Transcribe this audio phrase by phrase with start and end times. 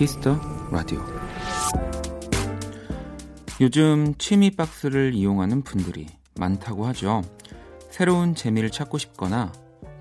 [0.00, 0.40] 키스 더
[0.72, 1.04] 라디오.
[3.60, 6.06] 요즘 취미 박스를 이용하는 분들이
[6.36, 7.20] 많다고 하죠.
[7.90, 9.52] 새로운 재미를 찾고 싶거나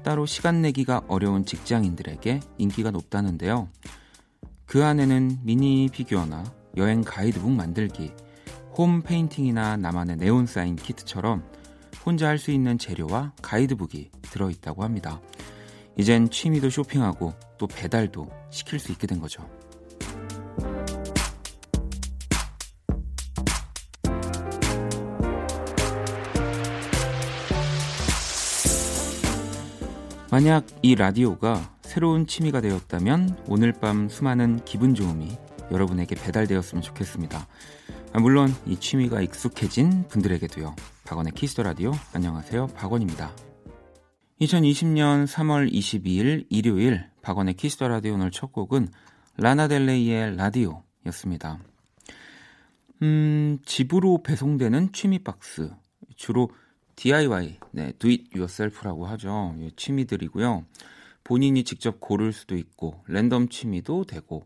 [0.02, 3.68] 따로 시간 내기가 어려운 직장인들에게 인기가 높다는데요.
[4.66, 6.46] 그 안에는 미니 피규어나
[6.78, 8.14] 여행 가이드북 만들기,
[8.78, 11.43] 홈 페인팅이나 나만의 네온 사인 키트처럼
[12.06, 15.20] 혼자 할 수 있는 재료와 가이드북이 들어있다고 합니다.
[15.98, 19.46] 이젠 취미도 쇼핑하고 또 배달도 시킬 수 있게 된 거죠.
[30.39, 35.38] 만약 이 라디오가 새로운 취미가 되었다면 오늘 밤 수많은 기분 좋음이
[35.70, 37.45] 여러분에게 배달되었으면 좋겠습니다.
[38.14, 40.78] 아, 물론 이 취미가 익숙해진 분들에게도요.
[41.06, 42.67] 박원의 키스 더 라디오 안녕하세요.
[42.67, 43.36] 박원입니다.
[44.40, 48.88] 2020년 3월 22일 일요일 박원의 키스 더 라디오 오늘 첫 곡은
[49.36, 51.60] 라나델레이의 라디오였습니다.
[53.02, 55.70] 음, 집으로 배송되는 취미 박스
[56.16, 56.50] 주로
[57.00, 59.55] DIY, 네, do it yourself라고 하죠.
[59.61, 60.66] 예, 취미들이고요.
[61.23, 64.45] 본인이 직접 고를 수도 있고 랜덤 취미도 되고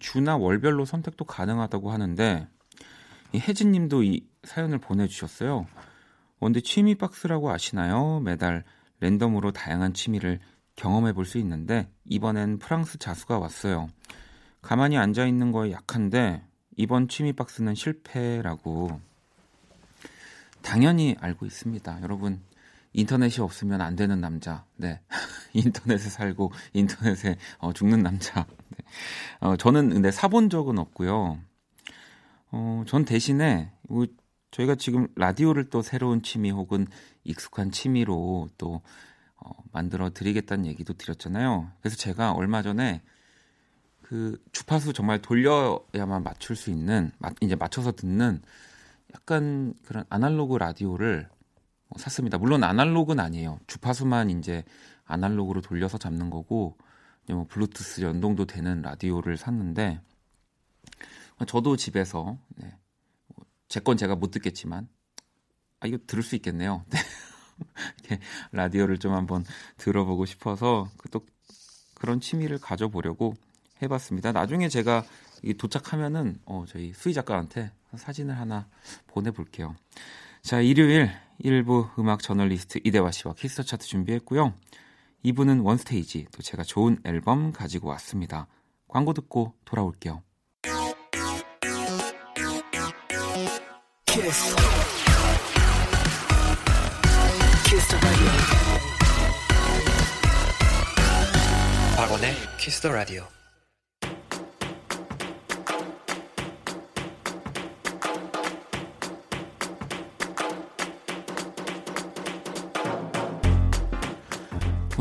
[0.00, 2.48] 주나 월별로 선택도 가능하다고 하는데
[3.32, 5.68] 이 혜진 님도 이 사연을 보내 주셨어요.
[6.40, 8.18] 원데 취미 박스라고 아시나요?
[8.18, 8.64] 매달
[8.98, 10.40] 랜덤으로 다양한 취미를
[10.74, 13.88] 경험해 볼 수 있는데 이번엔 프랑스 자수가 왔어요.
[14.60, 16.42] 가만히 앉아 있는 거에 약한데
[16.76, 19.00] 이번 취미 박스는 실패라고
[20.62, 22.00] 당연히 알고 있습니다.
[22.02, 22.40] 여러분,
[22.92, 24.64] 인터넷이 없으면 안 되는 남자.
[24.76, 25.00] 네.
[25.54, 28.46] 인터넷에 살고 인터넷에 어, 죽는 남자.
[28.68, 28.78] 네.
[29.40, 31.38] 어, 저는 근데 사본 적은 없고요.
[32.52, 34.06] 어, 전 대신에 뭐
[34.50, 36.86] 저희가 지금 라디오를 또 새로운 취미 혹은
[37.24, 38.82] 익숙한 취미로 또
[39.36, 41.70] 어, 만들어 드리겠다는 얘기도 드렸잖아요.
[41.80, 43.02] 그래서 제가 얼마 전에
[44.02, 47.10] 그 주파수 정말 돌려야만 맞출 수 있는
[47.40, 48.42] 이제 맞춰서 듣는
[49.14, 51.28] 약간 그런 아날로그 라디오를
[51.88, 52.38] 뭐 샀습니다.
[52.38, 53.60] 물론 아날로그는 아니에요.
[53.66, 54.64] 주파수만 이제
[55.04, 56.76] 아날로그로 돌려서 잡는 거고
[57.28, 60.00] 뭐 블루투스 연동도 되는 라디오를 샀는데
[61.46, 62.76] 저도 집에서 네,
[63.34, 64.88] 뭐 제건 제가 못 듣겠지만
[65.80, 66.84] 아 이거 들을 수 있겠네요.
[66.90, 66.98] 네.
[67.98, 68.20] 이렇게
[68.52, 69.44] 라디오를 좀 한번
[69.76, 71.24] 들어보고 싶어서 그또
[71.94, 73.34] 그런 취미를 가져보려고
[73.82, 74.32] 해봤습니다.
[74.32, 75.04] 나중에 제가
[75.58, 78.68] 도착하면은 어, 저희 수희 작가한테 사진을 하나
[79.06, 79.74] 보내볼게요.
[80.42, 81.10] 자, 일요일
[81.42, 84.54] 1부 음악 저널리스트 이대화 씨와 키스 더 차트 준비했고요.
[85.24, 88.48] 2부는 원스테이지, 또 제가 좋은 앨범 가지고 왔습니다.
[88.88, 90.22] 광고 듣고 돌아올게요.
[94.06, 94.56] 키스.
[97.64, 97.96] 키스
[101.96, 103.41] 박원의 키스 더 라디오.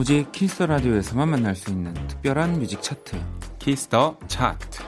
[0.01, 3.23] 오직 키스 더 라디오에서만 만날 수 있는 특별한 뮤직 차트
[3.59, 4.83] 키스 더 차트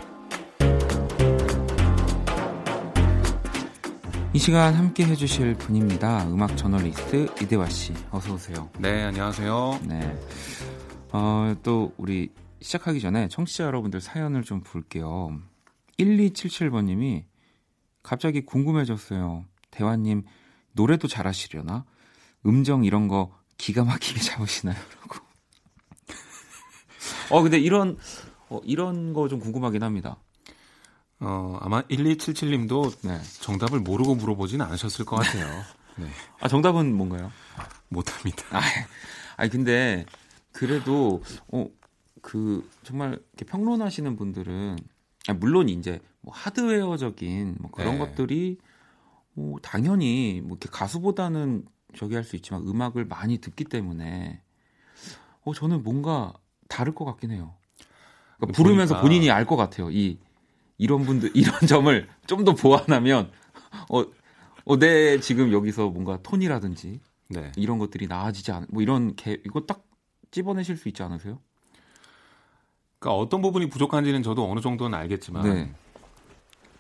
[4.34, 6.28] 이 시간 함께 해주실 분입니다.
[6.32, 8.72] 음악 저널리스트 이대화 씨, 어서 오세요.
[8.80, 9.82] 네, 안녕하세요.
[9.84, 10.18] 네,
[11.12, 12.30] 어, 또 우리
[12.62, 15.40] 시작하기 전에 청취자 여러분들 사연을 좀 볼게요.
[16.00, 17.26] 1277번님이
[18.02, 19.46] 갑자기 궁금해졌어요.
[19.70, 20.24] 대화님
[20.72, 21.86] 노래도 잘하시려나?
[22.48, 24.76] 음정 이런 거 기가 막히게 잡으시나요?
[25.02, 25.24] 라고.
[27.30, 27.98] 어, 근데 이런,
[28.50, 30.18] 어, 이런 거 좀 궁금하긴 합니다.
[31.20, 33.20] 어, 아마 1277님도 네.
[33.42, 35.64] 정답을 모르고 물어보진 않으셨을 것 같아요.
[35.98, 36.08] 네.
[36.42, 37.32] 아, 정답은 뭔가요?
[37.90, 38.44] 못합니다.
[38.52, 38.60] 아,
[39.38, 40.06] 아니, 근데,
[40.52, 41.22] 그래도,
[41.52, 41.68] 어,
[42.22, 44.78] 그, 정말, 이렇게 평론하시는 분들은,
[45.30, 48.00] 아, 물론 이제, 뭐, 하드웨어적인, 뭐, 그런 네.
[48.00, 48.58] 것들이,
[49.34, 54.42] 뭐, 당연히, 뭐, 이렇게 가수보다는 저기 할 수 있지만 음악을 많이 듣기 때문에
[55.44, 56.34] 어 저는 뭔가
[56.68, 57.54] 다를 것 같긴 해요.
[58.38, 59.90] 그러니까 부르면서 본인이 알 것 같아요.
[59.92, 60.18] 이
[60.78, 63.32] 이런 분들 이런 점을 좀 더 보완하면
[63.90, 64.04] 어,
[64.66, 67.00] 어, 내 지금 여기서 뭔가 톤이라든지
[67.30, 67.52] 네.
[67.56, 69.84] 이런 것들이 나아지지 않, 뭐 이런 개, 이거 딱
[70.32, 71.40] 찝어내실 수 있지 않으세요?
[73.00, 75.74] 그러니까 어떤 부분이 부족한지는 저도 어느 정도는 알겠지만 네.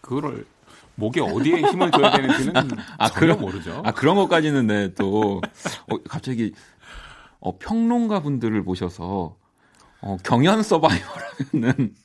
[0.01, 0.45] 그거를
[0.95, 2.53] 목에 어디에 힘을 줘야 되는지는
[2.97, 3.81] 아, 전혀 그런, 모르죠.
[3.83, 5.41] 아 그런 것까지는 네, 또
[5.89, 6.53] 어, 갑자기
[7.39, 9.35] 어, 평론가 분들을 모셔서
[10.01, 11.95] 어, 경연 서바이벌하면은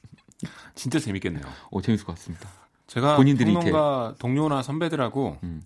[0.74, 1.44] 진짜 재밌겠네요.
[1.70, 2.48] 어 재밌을 것 같습니다.
[2.86, 4.18] 제가 본인들이 평론가 이렇게...
[4.18, 5.62] 동료나 선배들하고 음.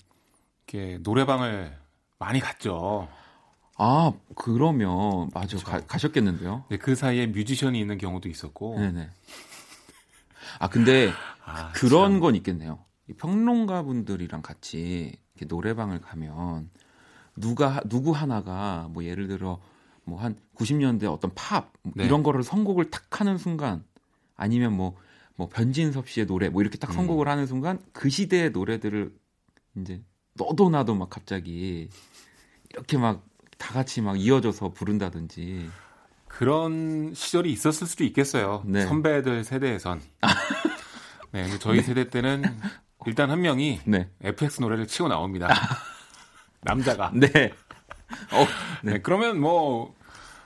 [0.67, 1.77] 이렇게 노래방을
[2.19, 3.09] 많이 갔죠.
[3.79, 6.65] 아 그러면 맞아 가, 가셨겠는데요.
[6.69, 8.79] 네, 그 사이에 뮤지션이 있는 경우도 있었고.
[8.79, 9.11] 네네.
[10.59, 11.13] 아 근데
[11.45, 12.21] 아, 그런 참.
[12.21, 12.79] 건 있겠네요.
[13.17, 16.71] 평론가 분들이랑 같이 이렇게 노래방을 가면
[17.37, 19.61] 누가 누구 하나가 뭐 예를 들어
[20.05, 22.05] 뭐 한 90년대 어떤 팝 네.
[22.05, 23.85] 이런 거를 선곡을 탁 하는 순간
[24.37, 24.97] 아니면 뭐뭐
[25.37, 26.95] 뭐 변진섭 씨의 노래 뭐 이렇게 딱 음.
[26.95, 27.31] 선곡을 음.
[27.31, 29.15] 하는 순간 그 시대의 노래들을
[29.77, 30.03] 이제
[30.35, 31.89] 너도 나도 막 갑자기
[32.71, 33.33] 이렇게 막
[33.63, 35.71] 다 같이 막 이어져서 부른다든지
[36.27, 38.65] 그런 시절이 있었을 수도 있겠어요.
[38.67, 38.85] 네.
[38.87, 40.03] 선배들 세대에선.
[41.31, 41.83] 네, 저희 네.
[41.85, 42.43] 세대 때는
[43.07, 44.11] 일단 한 명이 네.
[44.23, 45.49] FX 노래를 치고 나옵니다.
[46.63, 47.11] 남자가.
[47.15, 47.29] 네.
[48.33, 48.47] 어,
[48.83, 48.93] 네.
[48.95, 48.99] 네.
[49.01, 49.95] 그러면 뭐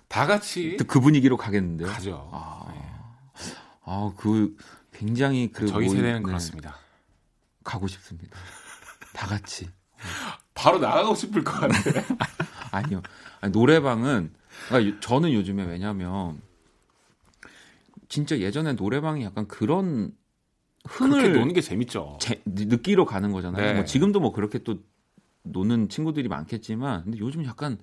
[0.09, 1.89] 다 같이 그 분위기로 가겠는데요.
[1.89, 2.31] 가죠.
[2.33, 2.81] 아, 네.
[3.85, 4.57] 아, 그
[4.93, 6.23] 굉장히 그 저희 세대는 네.
[6.23, 6.77] 그렇습니다.
[7.65, 8.39] 가고 싶습니다.
[9.13, 9.69] 다 같이.
[10.55, 12.03] 바로 나가고 싶을 것 같아요.
[12.71, 13.03] 아니요.
[13.41, 14.33] 아니, 노래방은
[14.69, 16.41] 그러니까 저는 요즘에 왜냐면
[18.09, 20.13] 진짜 예전에 노래방이 약간 그런
[20.87, 22.19] 흥을 노는 게 재밌죠.
[22.21, 23.63] 제, 느끼러 가는 거잖아요.
[23.63, 23.75] 네.
[23.75, 24.79] 뭐 지금도 뭐 그렇게 또
[25.43, 27.79] 노는 친구들이 많겠지만 근데 요즘 약간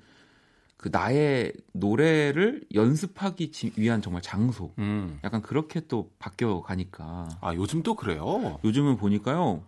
[0.77, 5.19] 그 나의 노래를 연습하기 위한 정말 장소 음.
[5.23, 9.63] 약간 그렇게 또 바뀌어 가니까 아 요즘 또 그래요 요즘은 보니까요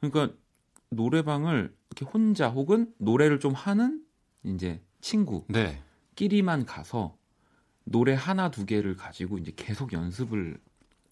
[0.00, 0.34] 그러니까
[0.90, 4.02] 노래방을 이렇게 혼자 혹은 노래를 좀 하는
[4.44, 5.82] 이제 친구 네.
[6.14, 7.16] 끼리만 가서
[7.84, 10.58] 노래 하나 두 개를 가지고 이제 계속 연습을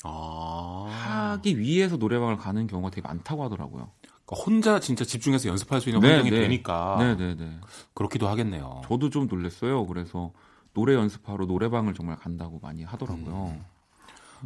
[0.05, 1.35] 아...
[1.35, 3.91] 하기 위해서 노래방을 가는 경우가 되게 많다고 하더라고요.
[4.25, 6.41] 그러니까 혼자 진짜 집중해서 연습할 수 있는 네, 환경이 네.
[6.41, 7.35] 되니까 네네네.
[7.35, 7.61] 네, 네.
[7.95, 8.83] 그렇기도 하겠네요.
[8.87, 9.87] 저도 좀 놀랐어요.
[9.87, 10.33] 그래서
[10.73, 13.55] 노래 연습하러 노래방을 정말 간다고 많이 하더라고요.
[13.55, 13.65] 음.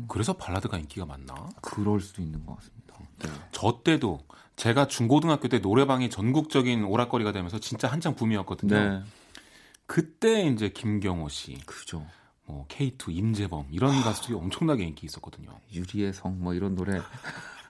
[0.06, 1.34] 그래서 발라드가 인기가 많나?
[1.61, 2.94] 그럴 수도 있는 것 같습니다.
[3.20, 3.28] 네.
[3.50, 4.20] 저 때도
[4.56, 8.75] 제가 중고등학교 때 노래방이 전국적인 오락거리가 되면서 진짜 한창 붐이었거든요.
[8.75, 9.02] 네.
[9.87, 12.04] 그때 이제 김경호 씨, 그죠.
[12.49, 14.03] 뭐 K2 임재범 이런 하...
[14.03, 15.50] 가수들이 엄청나게 인기 있었거든요.
[15.73, 17.00] 유리의 성 뭐 이런 노래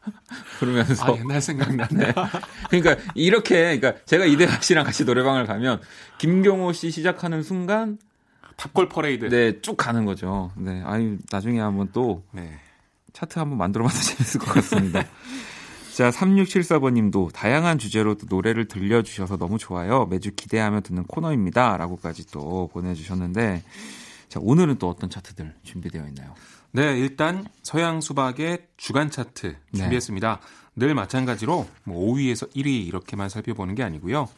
[0.58, 1.88] 부르면서 아, 옛날 생각나네.
[1.90, 2.12] 네.
[2.70, 5.80] 그러니까 이렇게 그러니까 제가 이대하 씨랑 같이 노래방을 가면
[6.18, 7.98] 김경호 씨 시작하는 순간
[8.56, 9.28] 탑골 퍼레이드.
[9.28, 10.50] 네, 쭉 가는 거죠.
[10.56, 10.82] 네.
[10.84, 12.58] 아유, 나중에 한번 또 네.
[13.12, 15.04] 차트 한번 만들어 봐도 재밌을 것 같습니다.
[15.94, 20.06] 자, 3674번 님도 다양한 주제로 또 노래를 들려 주셔서 너무 좋아요.
[20.06, 21.76] 매주 기대하며 듣는 코너입니다.
[21.76, 23.62] 라고까지 또 보내 주셨는데,
[24.28, 26.34] 자, 오늘은 또 어떤 차트들 준비되어 있나요?
[26.72, 29.78] 네, 일단 서양 수박의 주간 차트 네.
[29.78, 30.40] 준비했습니다.
[30.40, 30.86] 네.
[30.86, 34.28] 늘 마찬가지로 뭐 5위에서 1위 이렇게만 살펴보는 게 아니고요.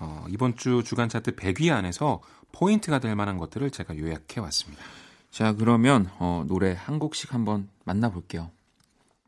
[0.00, 2.20] 어, 이번 주 주간 차트 100위 안에서
[2.52, 4.82] 포인트가 될 만한 것들을 제가 요약해 왔습니다.
[5.30, 8.50] 자, 그러면 어, 노래 한 곡씩 한번 만나볼게요.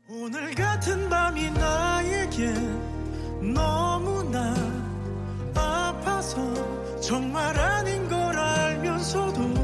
[0.09, 2.53] 오늘 같은 밤이 나에게
[3.53, 4.55] 너무나
[5.53, 9.58] 아파서 정말 아닌 걸 알면서도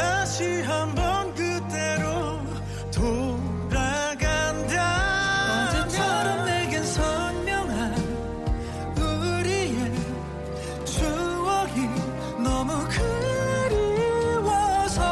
[0.00, 2.40] 다시 한번 그때로
[2.90, 4.74] 돌아간다
[5.76, 7.94] 언제처럼 내겐 선명한
[8.96, 9.92] 우리의
[10.86, 11.86] 추억이
[12.42, 12.72] 너무
[13.68, 15.02] 그리워서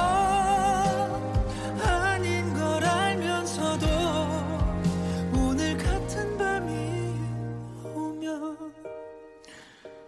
[1.83, 3.87] 아닌 걸 알면서도
[5.35, 6.73] 오늘 같은 밤이
[7.95, 8.73] 오면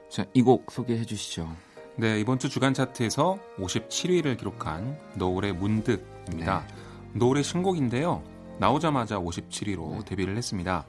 [0.09, 1.55] 자, 이 곡 소개해 주시죠.
[2.00, 6.64] 네, 이번 주 주간 차트에서 57위를 기록한 노을의 문득입니다.
[6.66, 6.75] 네.
[7.12, 8.23] 노을의 신곡인데요.
[8.59, 10.04] 나오자마자 57위로 네.
[10.07, 10.87] 데뷔를 했습니다.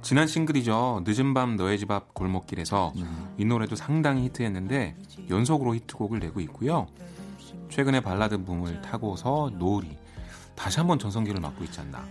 [0.00, 1.02] 지난 싱글이죠.
[1.06, 3.34] 늦은 밤 너의 집 앞 골목길에서 음.
[3.36, 4.96] 이 노래도 상당히 히트했는데
[5.28, 6.86] 연속으로 히트곡을 내고 있고요.
[7.68, 9.94] 최근에 발라드 붐을 타고서 노을이
[10.56, 12.02] 다시 한번 전성기를 맞고 있지 않나.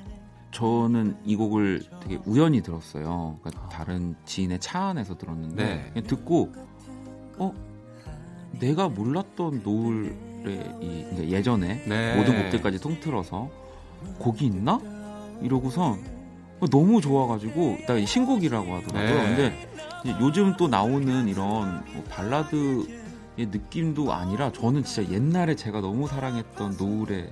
[0.52, 3.40] 저는 이 곡을 되게 우연히 들었어요.
[3.42, 3.70] 그러니까 아.
[3.70, 6.02] 다른 지인의 차 안에서 들었는데 네.
[6.04, 6.54] 듣고
[7.40, 7.69] 어
[8.52, 10.14] 내가 몰랐던 노을의
[10.82, 12.16] 이 그러니까 예전에 네.
[12.16, 13.50] 모든 곡들까지 통틀어서
[14.20, 14.80] 곡이 있나?
[15.42, 15.98] 이러고서
[16.72, 19.36] 너무 좋아가지고 나 신곡이라고 하더라고요.
[19.38, 19.68] 네.
[20.04, 22.88] 근데 요즘 또 나오는 이런 뭐 발라드의
[23.38, 27.30] 느낌도 아니라 저는 진짜 옛날에 제가 너무 사랑했던 노을의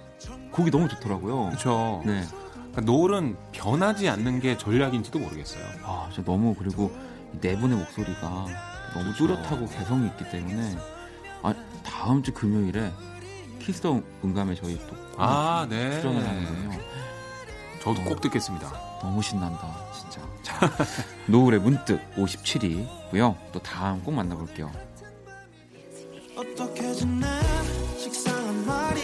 [0.52, 1.48] 곡이 너무 좋더라고요.
[1.48, 2.02] 그렇죠.
[2.06, 2.24] 네.
[2.72, 5.64] 그러니까 노을은 변하지 않는 게 전략인지도 모르겠어요.
[5.84, 6.92] 아, 진짜 너무 그리고
[7.42, 8.46] 네 분의 목소리가
[8.94, 10.78] 너무 뚜렷하고 개성이 있기 때문에
[11.44, 11.54] 아,
[11.84, 12.92] 다음 주 금요일에
[13.60, 16.00] 키스더 음감에 저희 또 아, 네.
[16.02, 16.72] 출연을 하거든요.
[17.84, 18.72] 저도 꼭 듣겠습니다.
[19.02, 20.22] 너무 신난다, 진짜.
[20.44, 20.70] 자,
[21.28, 23.36] 노을의 문득 57위고요.
[23.52, 24.72] 또 다음 곡 만나볼게요.
[26.36, 27.26] 어떻게 지내?
[27.98, 29.02] 식상한 말이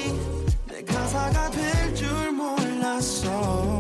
[0.67, 3.72] 내 가사가 될 줄 몰랐어.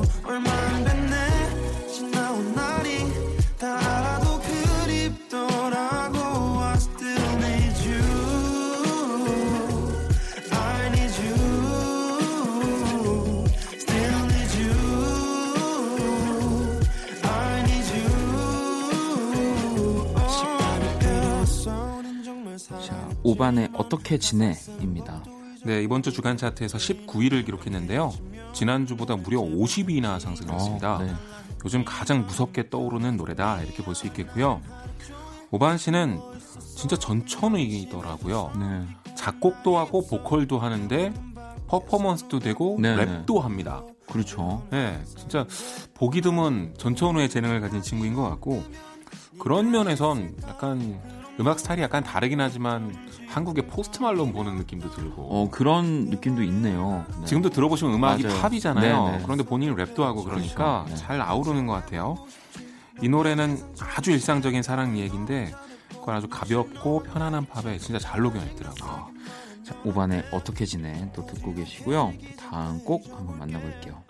[23.23, 25.23] 오반의 어떻게 지내입니다.
[25.65, 28.11] 네, 이번 주 주간 차트에서 19위를 기록했는데요.
[28.53, 30.95] 지난주보다 무려 50위나 상승했습니다.
[30.95, 31.13] 어, 네.
[31.65, 34.61] 요즘 가장 무섭게 떠오르는 노래다 이렇게 볼 수 있겠고요.
[35.51, 36.19] 오반 씨는
[36.75, 38.51] 진짜 전천후이더라고요.
[38.59, 39.15] 네.
[39.15, 41.13] 작곡도 하고 보컬도 하는데
[41.67, 43.05] 퍼포먼스도 되고 네, 네.
[43.05, 43.83] 랩도 합니다.
[44.09, 44.65] 그렇죠.
[44.69, 45.47] 네, 진짜
[45.93, 48.63] 보기 드문 전천후의 재능을 가진 친구인 것 같고
[49.39, 50.99] 그런 면에선 약간
[51.39, 52.93] 음악 스타일이 약간 다르긴 하지만
[53.33, 57.03] 한국의 포스트 말론 보는 느낌도 들고 어 그런 느낌도 있네요.
[57.19, 57.25] 네.
[57.25, 58.41] 지금도 들어보시면 음악이 맞아요.
[58.41, 59.05] 팝이잖아요.
[59.05, 59.23] 네네.
[59.23, 60.89] 그런데 본인이 랩도 하고 그러니까 그렇죠.
[60.89, 60.95] 네.
[60.95, 62.15] 잘 아우르는 것 같아요.
[63.01, 65.51] 이 노래는 아주 일상적인 사랑 이야기인데
[65.89, 69.07] 그걸 아주 가볍고 편안한 팝에 진짜 잘 녹여냈더라고요.
[69.63, 72.13] 자, 오반의 어떻게 지내 또 듣고 계시고요.
[72.37, 74.03] 다음 곡 한번 만나볼게요.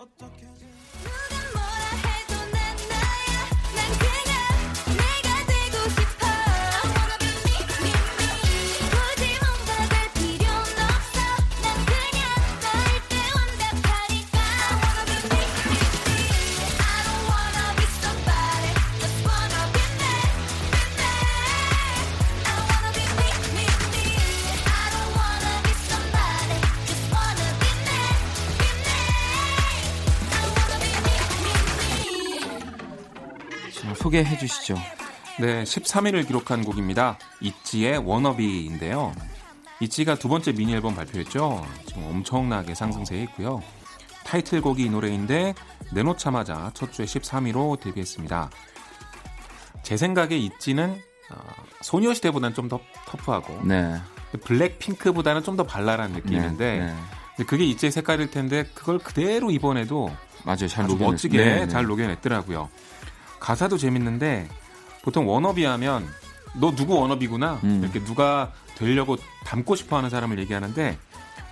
[34.14, 34.76] 소개해 주시죠.
[35.40, 37.18] 네, 13위를 기록한 곡입니다.
[37.42, 39.14] 이지의 워너비인데요.
[39.80, 41.66] 이지가 두 번째 미니 앨범 발표했죠.
[41.88, 43.62] 지금 엄청나게 상승세에 있고요.
[44.24, 45.56] 타이틀곡이 이 노래인데
[45.94, 48.52] 내놓자마자 첫 주에 13위로 데뷔했습니다.
[49.82, 50.92] 제 생각에 이지는
[51.32, 51.38] 어,
[51.82, 54.00] 소녀시대보다는 좀 더 터프하고 네.
[54.44, 56.96] 블랙핑크보다는 좀 더 발랄한 느낌인데 네,
[57.40, 57.44] 네.
[57.46, 60.12] 그게 이지의 색깔일 텐데 그걸 그대로 이번에도
[60.46, 60.68] 맞아요.
[60.68, 61.12] 잘 녹여냈...
[61.12, 61.68] 멋지게 네, 네.
[61.68, 62.70] 잘 녹여냈더라고요.
[63.44, 64.48] 가사도 재밌는데
[65.02, 66.08] 보통 워너비 하면
[66.56, 67.82] 너 누구 워너비구나 음.
[67.84, 70.98] 이렇게 누가 되려고 닮고 싶어하는 사람을 얘기하는데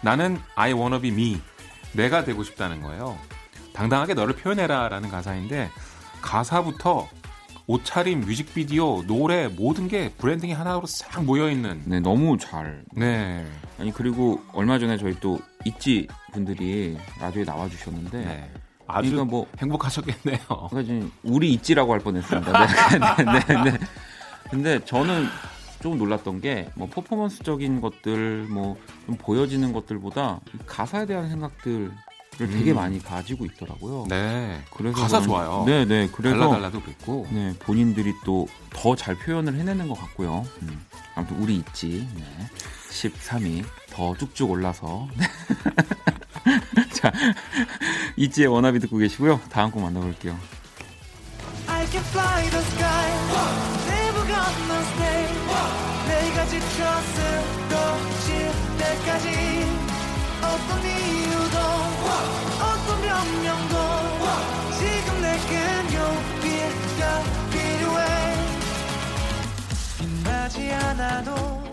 [0.02, 1.42] 나는 I wanna be me
[1.92, 3.18] 내가 되고 싶다는 거예요.
[3.74, 5.70] 당당하게 너를 표현해라라는 가사인데
[6.22, 7.10] 가사부터
[7.68, 11.82] 옷차림, 뮤직비디오, 노래 모든 게 브랜딩이 하나로 싹 모여 있는.
[11.86, 12.84] 네, 너무 잘.
[12.94, 13.46] 네.
[13.80, 18.52] 아니 그리고 얼마 전에 저희 또 있지 분들이 라디오에 나와 주셨는데 네.
[18.92, 20.40] 아주 그러니까 뭐 행복하셨겠네요.
[20.48, 22.52] 그러니까 지금 우리 있지라고 할 뻔했습니다.
[22.66, 23.80] 네, 네, 네, 네.
[24.50, 25.28] 근데 저는
[25.82, 31.92] 조금 놀랐던 게 뭐 퍼포먼스적인 것들 뭐 좀 보여지는 것들보다 가사에 대한 생각들을
[32.42, 32.48] 음.
[32.48, 34.06] 되게 많이 가지고 있더라고요.
[34.10, 34.62] 네.
[34.74, 35.64] 그래서 가사 저는, 좋아요.
[35.66, 36.10] 네, 네.
[36.12, 37.28] 그래서 달라달라도 그랬고.
[37.32, 40.46] 네, 본인들이 또 더 잘 표현을 해내는 것 같고요.
[40.62, 40.86] 음.
[41.16, 42.08] 아무튼 우리 있지.
[42.16, 42.24] 네.
[42.90, 45.08] 13위 더 쭉쭉 올라서
[47.02, 47.12] 자,
[48.16, 49.42] 이지의 워너비 듣고 계시고요.
[49.50, 50.38] 다음 곡 만나볼게요.
[56.08, 57.76] 내가 지쳤어도
[58.78, 59.28] 때까지
[60.42, 61.58] 어떤 이유도
[62.62, 63.76] 어떤 변명도
[64.78, 65.58] 지금 내겐
[65.94, 68.02] 용기가 필요해
[70.00, 71.64] 빛나지 않아도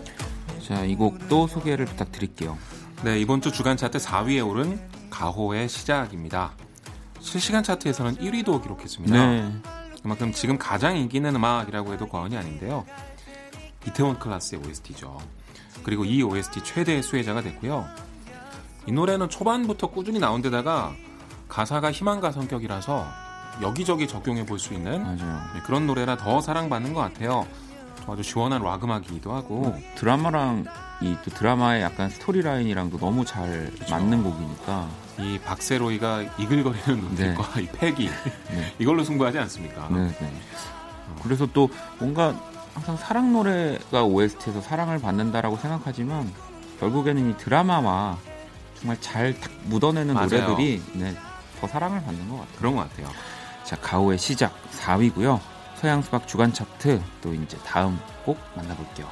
[0.65, 2.57] 자, 이 곡도 소개를 부탁드릴게요.
[3.03, 4.79] 네, 이번 주 주간 차트 4위에 오른
[5.23, 6.53] 가호의 시작입니다.
[7.19, 9.13] 실시간 차트에서는 1위도 기록했습니다.
[9.13, 9.51] 네.
[10.01, 12.85] 그만큼 지금 가장 인기 있는 음악이라고 해도 과언이 아닌데요.
[13.85, 15.17] 이태원 클라스의 OST죠.
[15.83, 17.85] 그리고 이 OST 최대 수혜자가 됐고요.
[18.87, 20.93] 이 노래는 초반부터 꾸준히 나온 데다가
[21.49, 23.05] 가사가 희망가 성격이라서
[23.61, 27.45] 여기저기 적용해 볼 수 있는 네, 그런 노래라 더 사랑받는 것 같아요.
[28.11, 30.65] 아주 시원한 락 음악이기도 하고 어, 드라마랑
[31.01, 33.95] 이 또 드라마의 약간 스토리라인이랑도 너무 잘 그렇죠.
[33.95, 34.87] 맞는 곡이니까
[35.19, 37.63] 이 박세로이가 이글거리는 눈빛과 네.
[37.63, 38.09] 이 패기
[38.51, 38.73] 네.
[38.79, 39.87] 이걸로 승부하지 않습니까?
[39.89, 40.33] 네, 네.
[41.23, 42.35] 그래서 또 뭔가
[42.73, 46.29] 항상 사랑 노래가 OST에서 사랑을 받는다라고 생각하지만
[46.81, 48.17] 결국에는 이 드라마와
[48.75, 49.35] 정말 잘
[49.65, 50.27] 묻어내는 맞아요.
[50.27, 51.15] 노래들이 네,
[51.61, 52.57] 더 사랑을 받는 것 같아요.
[52.57, 53.07] 그런 것 같아요.
[53.63, 55.39] 자 가오의 시작 4위고요.
[55.79, 57.01] 서양 수박 주간 차트.
[57.21, 59.07] 또 이제 다음 곡 만나볼게요.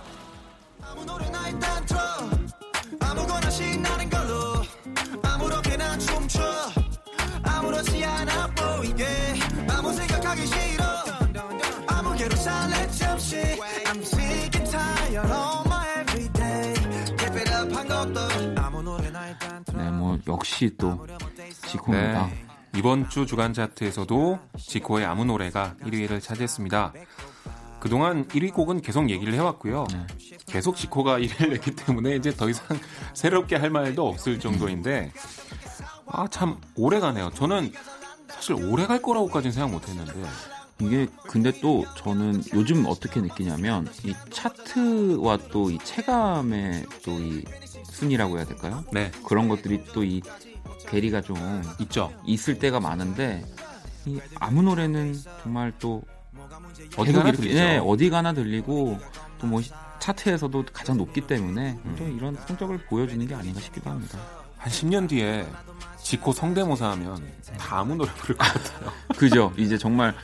[19.74, 21.08] 네, 뭐 역시 또
[21.70, 22.26] 지코입니다.
[22.28, 22.47] 네.
[22.78, 26.94] 이번 주 주간 차트에서도 지코의 아무 노래가 1위를 차지했습니다.
[27.80, 29.88] 그동안 1위 곡은 계속 얘기를 해왔고요.
[29.92, 30.06] 네.
[30.46, 32.78] 계속 지코가 1위를 냈기 때문에 이제 더 이상
[33.14, 35.12] 새롭게 할 말도 없을 정도인데
[36.08, 37.32] 아 참 오래 가네요.
[37.34, 37.72] 저는
[38.30, 40.14] 사실 오래 갈 거라고까지는 생각 못 했는데
[40.80, 47.44] 이게 근데 또 저는 요즘 어떻게 느끼냐면 이 차트와 또 이 체감의 또 이
[47.86, 48.84] 순위라고 해야 될까요?
[48.94, 49.12] 네.
[49.26, 50.22] 그런 것들이 또 이
[50.88, 51.38] 괴리가 좀
[51.80, 52.12] 있죠.
[52.26, 53.46] 있을 때가 많은데
[54.06, 56.04] 이 아무 노래는 정말 또
[56.96, 57.56] 어디 가나 들리죠.
[57.56, 58.98] 네, 어디 가나 들리고
[59.40, 59.62] 또 뭐
[60.00, 61.96] 차트에서도 가장 높기 때문에 음.
[61.98, 64.18] 또 이런 성적을 보여주는 게 아닌가 싶기도 합니다.
[64.58, 65.46] 한 10년 뒤에
[66.02, 67.22] 지코 성대모사 하면
[67.58, 68.92] 다 아무 노래 부를 것 같아요.
[69.18, 69.54] 그죠?
[69.58, 70.16] 이제 정말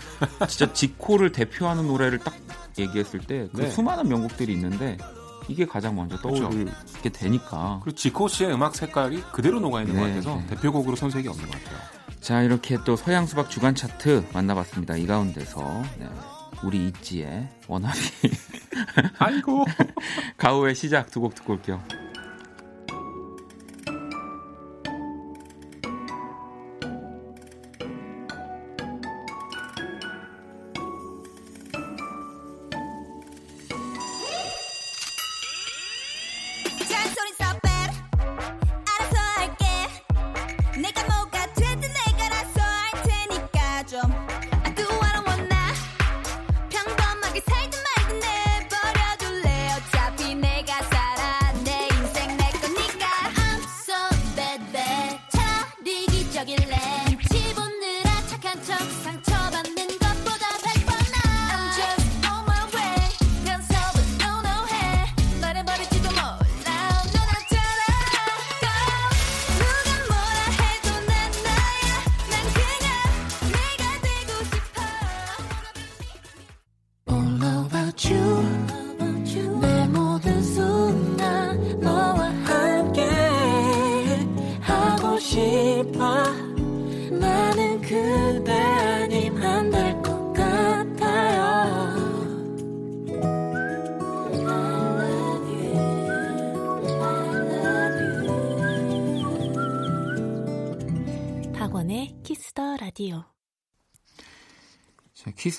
[0.48, 2.34] 진짜 지코를 대표하는 노래를 딱
[2.78, 3.70] 얘기했을 때그 네.
[3.70, 4.98] 수많은 명곡들이 있는데
[5.48, 6.44] 이게 가장 먼저 그렇죠.
[6.50, 10.48] 떠오르게 되니까 그리고 지코 씨의 음악 색깔이 그대로 녹아 있는 것 네, 같아서 네.
[10.48, 11.78] 대표곡으로 손색이 없는 것 같아요.
[12.22, 14.96] 자 이렇게 또 서양 수박 주간 차트 만나봤습니다.
[14.98, 16.08] 이 가운데서 네,
[16.64, 18.00] 우리 있지의 워너비
[19.20, 19.66] 아이고.
[20.38, 21.82] 가오의 시작 두 곡 듣고 올게요.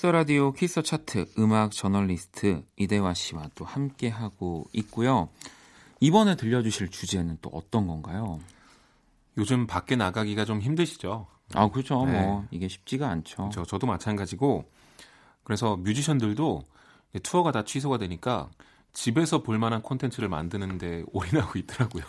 [0.05, 5.29] 키스 라디오 키스 차트 음악 저널리스트 이대화 씨와 또 함께 하고 있고요.
[5.99, 8.39] 이번에 들려주실 주제는 또 어떤 건가요?
[9.39, 11.25] 요즘 밖에 나가기가 좀 힘드시죠?
[11.55, 12.05] 아 그렇죠.
[12.05, 12.21] 네.
[12.21, 13.49] 뭐 이게 쉽지가 않죠.
[13.51, 14.65] 저, 저도 마찬가지고
[15.43, 16.61] 그래서 뮤지션들도
[17.23, 18.51] 투어가 다 취소가 되니까
[18.93, 22.03] 집에서 볼 만한 콘텐츠를 만드는데 올인하고 있더라고요.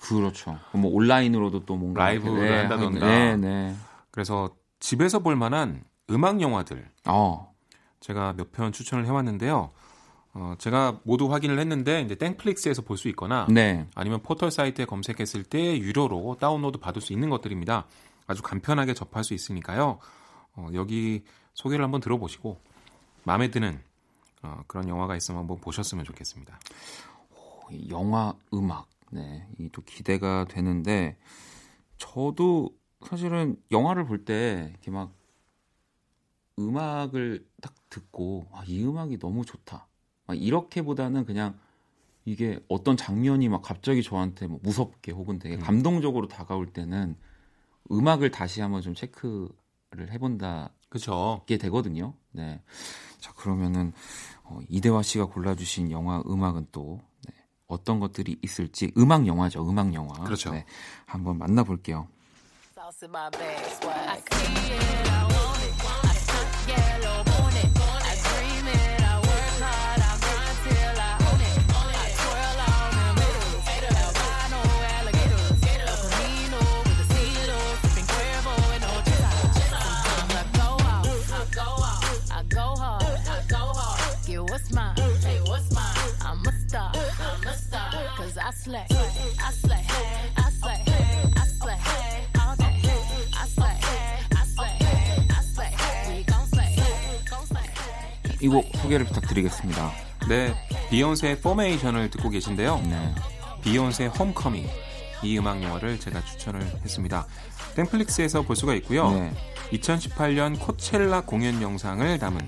[0.00, 0.60] 그렇죠.
[0.74, 3.04] 뭐 온라인으로도 또 뭔가 라이브를 이렇게, 한다던가.
[3.04, 3.74] 네, 네.
[4.12, 7.54] 그래서 집에서 볼 만한 음악 영화들 어,
[8.00, 9.70] 제가 몇 편 추천을 해왔는데요.
[10.34, 13.86] 어, 제가 모두 확인을 했는데 이제 땡플릭스에서 볼 수 있거나 네.
[13.94, 17.86] 아니면 포털 사이트에 검색했을 때 유료로 다운로드 받을 수 있는 것들입니다.
[18.26, 19.98] 아주 간편하게 접할 수 있으니까요.
[20.54, 21.22] 어, 여기
[21.54, 22.60] 소개를 한번 들어보시고
[23.24, 23.80] 마음에 드는
[24.42, 26.58] 어, 그런 영화가 있으면 한번 보셨으면 좋겠습니다.
[27.70, 31.16] 이 영화 음악 네, 이 또 기대가 되는데
[31.98, 32.70] 저도
[33.06, 35.12] 사실은 영화를 볼 때 이렇게 막
[36.58, 39.86] 음악을 딱 듣고 아, 이 음악이 너무 좋다.
[40.26, 41.58] 막 이렇게보다는 그냥
[42.24, 45.60] 이게 어떤 장면이 막 갑자기 저한테 뭐 무섭게 혹은 되게 음.
[45.60, 47.16] 감동적으로 다가올 때는
[47.90, 49.50] 음악을 다시 한번 좀 체크를
[50.10, 51.42] 해본다 그렇죠.
[51.46, 52.14] 게 되거든요.
[52.30, 52.60] 네.
[53.18, 53.92] 자, 그러면은
[54.44, 57.34] 어, 이대화 씨가 골라주신 영화 음악은 또 네,
[57.66, 59.68] 어떤 것들이 있을지 음악 영화죠.
[59.68, 60.12] 음악 영화.
[60.24, 60.52] 그렇죠.
[60.52, 60.64] 네,
[61.06, 62.08] 한번 만나볼게요.
[88.62, 89.84] Slay, I slay,
[90.36, 90.80] I slay,
[91.36, 91.78] I slay.
[92.38, 92.78] All day,
[93.34, 93.76] I slay,
[94.30, 94.76] I slay,
[95.30, 95.72] I slay.
[96.08, 96.76] We gon' slay,
[97.28, 98.38] gon' slay.
[98.40, 99.92] 이곡 소개를 부탁드리겠습니다.
[100.28, 100.54] 네,
[100.90, 102.80] 비욘세의 Formation을 듣고 계신데요.
[102.84, 103.14] 네.
[103.62, 104.68] 비욘세 Homecoming
[105.24, 107.26] 이 음악 영화를 제가 추천을 했습니다.
[107.74, 109.10] 땡플릭스에서 볼 수가 있고요.
[109.10, 109.32] 네.
[109.72, 112.40] 2018년 코첼라 공연 영상을 담은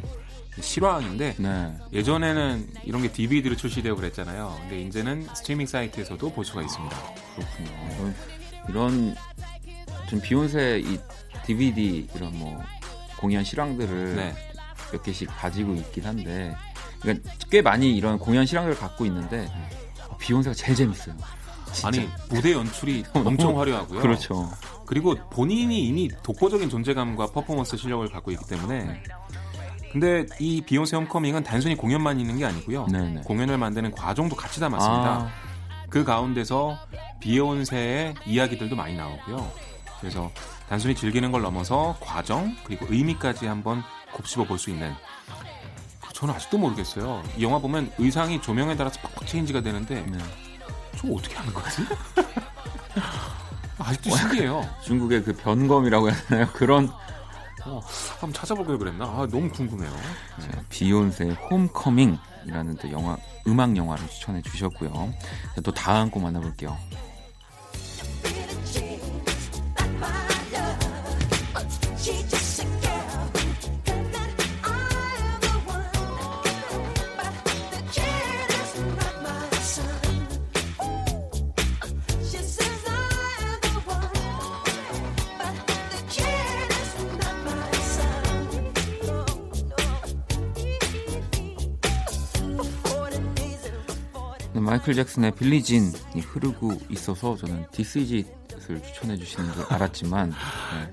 [0.60, 1.76] 실황인데 네.
[1.92, 4.56] 예전에는 이런 게 DVD로 출시되고 그랬잖아요.
[4.60, 6.96] 근데 이제는 스트리밍 사이트에서도 볼 수가 있습니다.
[7.34, 8.14] 그렇군요.
[8.68, 9.14] 이런,
[10.08, 10.98] 좀 비욘세 이
[11.44, 12.62] DVD 이런 뭐
[13.18, 14.34] 공연 실황들을 네.
[14.92, 16.54] 몇 개씩 가지고 있긴 한데
[17.00, 19.50] 그러니까 꽤 많이 이런 공연 실황들을 갖고 있는데
[20.08, 21.14] 어, 비욘세가 제일 재밌어요.
[21.72, 21.88] 진짜.
[21.88, 24.00] 아니 무대 연출이 엄청 화려하고요.
[24.00, 24.50] 그렇죠.
[24.86, 29.02] 그리고 본인이 이미 독보적인 존재감과 퍼포먼스 실력을 갖고 있기 때문에
[29.94, 32.86] 근데 이 비욘세 홈커밍은 단순히 공연만 있는 게 아니고요.
[32.86, 33.20] 네네.
[33.20, 35.08] 공연을 만드는 과정도 같이 담았습니다.
[35.08, 35.30] 아,
[35.88, 36.76] 그 가운데서
[37.20, 39.48] 비욘세의 이야기들도 많이 나오고요.
[40.00, 40.32] 그래서
[40.68, 44.92] 단순히 즐기는 걸 넘어서 과정 그리고 의미까지 한번 곱씹어 볼 수 있는
[46.12, 47.22] 저는 아직도 모르겠어요.
[47.36, 50.18] 이 영화 보면 의상이 조명에 따라서 팍팍 체인지가 되는데 네.
[50.96, 51.82] 저 어떻게 하는 거지?
[53.78, 54.68] 아직도 신기해요.
[54.84, 56.48] 중국의 그 변검이라고 해야 되나요?
[56.52, 56.90] 그런
[57.66, 57.80] 어,
[58.20, 59.04] 한번 찾아보길 그랬나?
[59.04, 59.90] 아, 너무 궁금해요.
[60.38, 60.48] 네.
[60.50, 65.12] 자, 비욘세의 홈커밍이라는 또 영화 음악 영화를 추천해 주셨고요.
[65.54, 66.76] 자, 또 다음 곡 만나볼게요.
[94.84, 100.34] 마이클 잭슨의 Billie Jean이 흐르고 있어서 저는 This Is It을 추천해 주시는 줄 알았지만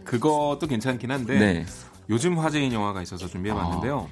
[0.05, 1.65] 그것도 괜찮긴 한데 네.
[2.09, 4.09] 요즘 화제인 영화가 있어서 준비해봤는데요.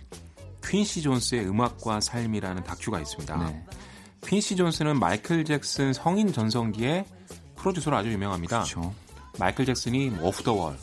[0.65, 3.37] 퀸시 존스의 음악과 삶이라는 다큐가 있습니다.
[3.37, 3.65] 네.
[4.27, 7.05] 퀸시 존스는 마이클 잭슨 성인 전성기의
[7.55, 8.63] 프로듀서로 아주 유명합니다.
[8.63, 8.93] 그렇죠.
[9.39, 10.77] 마이클 잭슨이 뭐 Off the Wall,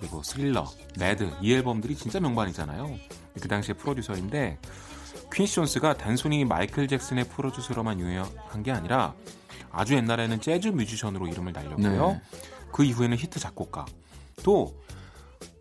[0.00, 2.92] 그리고 Thriller, Bad 이 앨범들이 진짜 명반이잖아요.
[3.40, 4.58] 그 당시에 프로듀서인데
[5.32, 9.14] 퀸시 존스가 단순히 마이클 잭슨의 프로듀서로만 유명한 게 아니라
[9.70, 12.08] 아주 옛날에는 재즈 뮤지션으로 이름을 날렸고요.
[12.08, 12.20] 네.
[12.72, 13.86] 그 이후에는 히트 작곡가
[14.42, 14.74] 또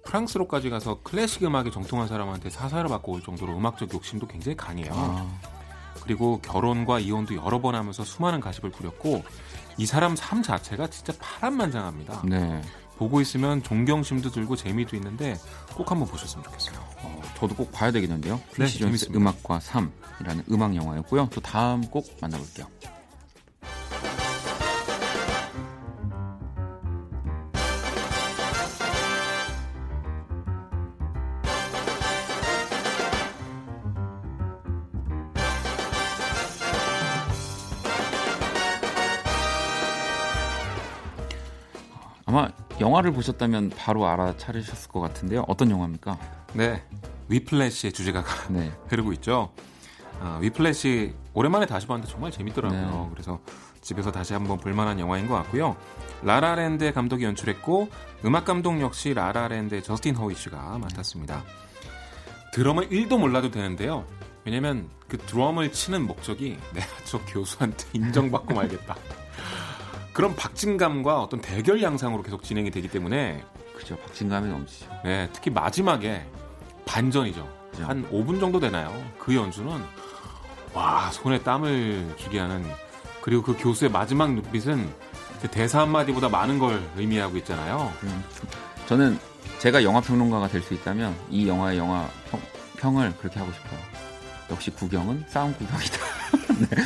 [0.05, 4.91] 프랑스로까지 가서 클래식 음악에 정통한 사람한테 사사를 받고 올 정도로 음악적 욕심도 굉장히 강해요.
[4.93, 5.39] 아,
[6.03, 9.23] 그리고 결혼과 이혼도 여러 번 하면서 수많은 가십을 뿌렸고
[9.77, 12.23] 이 사람 삶 자체가 진짜 파란만장합니다.
[12.25, 12.61] 네.
[13.01, 15.35] 보고 있으면 존경심도 들고 재미도 있는데
[15.73, 16.77] 꼭 한번 보셨으면 좋겠어요.
[17.01, 18.35] 어, 저도 꼭 봐야 되겠는데요.
[18.35, 19.17] 네, 퀸시 존스 재밌습니다.
[19.17, 21.29] 음악과 삶이라는 음악 영화였고요.
[21.31, 22.67] 또 다음 곡 만나볼게요.
[43.01, 45.43] 영화를 보셨다면 바로 알아차리셨을 것 같은데요.
[45.47, 46.17] 어떤 영화입니까?
[46.53, 46.83] 네,
[47.29, 48.71] 위플래시의 주제가가 네.
[48.87, 49.51] 흐르고 있죠.
[50.19, 52.79] 아, 위플래시 오랜만에 다시 봤는데 정말 재밌더라고요.
[53.05, 53.09] 네.
[53.11, 53.39] 그래서
[53.81, 55.75] 집에서 다시 한번 볼만한 영화인 것 같고요.
[56.21, 57.89] 라라랜드의 감독이 연출했고
[58.25, 61.43] 음악 감독 역시 라라랜드의 저스틴 허위츠가 맡았습니다.
[62.53, 64.05] 드럼을 1도 몰라도 되는데요.
[64.45, 68.95] 왜냐면 그 드럼을 치는 목적이 내가 저 교수한테 인정받고 말겠다.
[70.21, 73.43] 그런 박진감과 어떤 대결 양상으로 계속 진행이 되기 때문에
[73.75, 73.95] 그죠.
[73.95, 74.85] 박진감이 넘치죠.
[75.03, 76.23] 네, 특히 마지막에
[76.85, 77.49] 반전이죠.
[77.71, 77.85] 그죠.
[77.85, 78.93] 한 5분 정도 되나요?
[79.17, 79.71] 그 연주는
[80.75, 82.63] 와 손에 땀을 주게 하는
[83.21, 84.93] 그리고 그 교수의 마지막 눈빛은
[85.41, 87.91] 그 대사 한마디보다 많은 걸 의미하고 있잖아요.
[88.03, 88.23] 음,
[88.85, 89.17] 저는
[89.57, 92.07] 제가 영화 평론가가 될 수 있다면 이 영화의 영화
[92.77, 93.79] 평, 을 그렇게 하고 싶어요.
[94.51, 95.97] 역시 구경은 싸움 구경이다.
[96.69, 96.83] 네.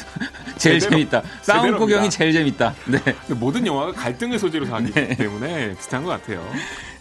[0.57, 1.21] 제일 제대로- 재밌다.
[1.41, 1.77] 싸움.
[1.77, 2.73] 구경이 제일 재밌다.
[2.85, 2.99] 네.
[3.35, 6.45] 모든 영화가 갈등을 소재로 하기 때문에 비슷한 것 같아요.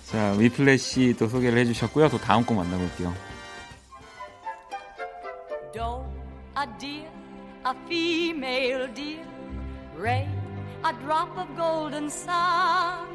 [0.07, 2.09] 자, 위플래시 또 소개를 해주셨고요.
[2.09, 3.15] 또 다음 곡 만나볼게요.
[5.73, 6.05] Doe,
[6.57, 7.09] a deer,
[7.67, 9.25] a female deer,
[9.99, 10.29] Ray,
[10.85, 13.09] a drop of golden sun.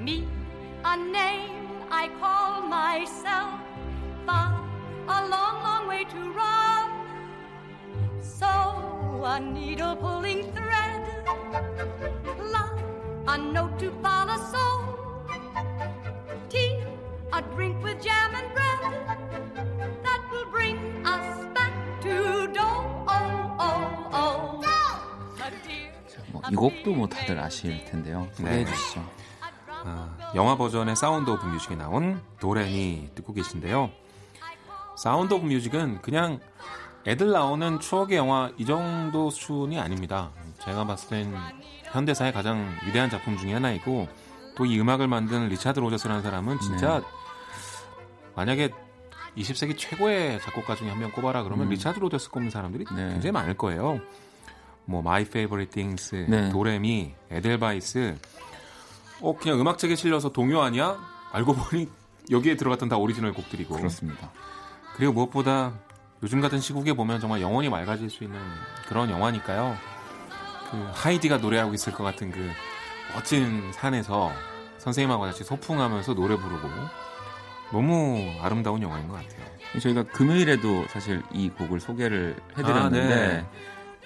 [0.00, 0.26] Me,
[0.84, 3.60] a name I call myself,
[4.26, 4.58] far,
[5.08, 6.91] a long, long way to run.
[8.42, 11.02] So, a needle pulling thread,
[12.50, 12.74] love,
[13.28, 14.64] a note to follow, so,
[16.50, 16.82] tea,
[17.32, 18.80] a drink with jam and bread
[20.02, 20.76] that will bring
[21.06, 22.82] us back to Dole.
[23.06, 24.64] Oh, oh, oh.
[25.38, 28.26] A 뭐, 이 곡도 뭐 다들 아실 텐데요.
[28.32, 28.72] 소개해 네.
[28.72, 29.00] 주시죠.
[29.00, 29.06] a
[29.84, 30.32] 아.
[30.34, 33.92] 영화 버전의 Sound of Music에 나온 도레미 듣고 계신데요.
[34.96, 36.40] Sound of Music은 그냥
[37.06, 40.30] 애들 나오는 추억의 영화 이 정도 수준이 아닙니다.
[40.64, 41.34] 제가 봤을 땐
[41.84, 44.08] 현대사의 가장 위대한 작품 중에 하나이고
[44.56, 47.06] 또 이 음악을 만든 리차드 로저스라는 사람은 진짜 네.
[48.36, 48.70] 만약에
[49.36, 51.70] 20세기 최고의 작곡가 중에 한 명 꼽아라 그러면 음.
[51.70, 53.08] 리차드 로저스 꼽는 사람들이 네.
[53.08, 54.00] 굉장히 많을 거예요.
[54.84, 56.50] 뭐 My Favorite Things, 네.
[56.50, 58.16] 도레미, 에델바이스
[59.22, 60.98] 어 그냥 음악책에 실려서 동요 아니야?
[61.32, 61.88] 알고 보니
[62.30, 64.30] 여기에 들어갔던 다 오리지널 곡들이고 그렇습니다.
[64.96, 65.72] 그리고 무엇보다
[66.22, 68.38] 요즘 같은 시국에 보면 정말 영혼이 맑아질 수 있는
[68.88, 69.76] 그런 영화니까요.
[70.70, 72.50] 그 하이디가 노래하고 있을 것 같은 그
[73.14, 74.32] 멋진 산에서
[74.78, 76.68] 선생님하고 같이 소풍하면서 노래 부르고
[77.72, 79.42] 너무 아름다운 영화인 것 같아요.
[79.80, 83.46] 저희가 금요일에도 사실 이 곡을 소개를 해드렸는데 아, 네.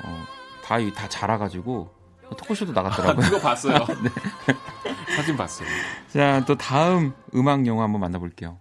[0.05, 0.25] 어,
[0.65, 1.93] 다, 이- 다 자라가지고
[2.39, 3.25] 토크쇼도 나갔더라고요.
[3.27, 3.79] 그거 봤어요.
[5.17, 5.69] 사진 봤어요.
[6.13, 8.59] 자, 또 다음 음악 영화 한번 만나볼게요.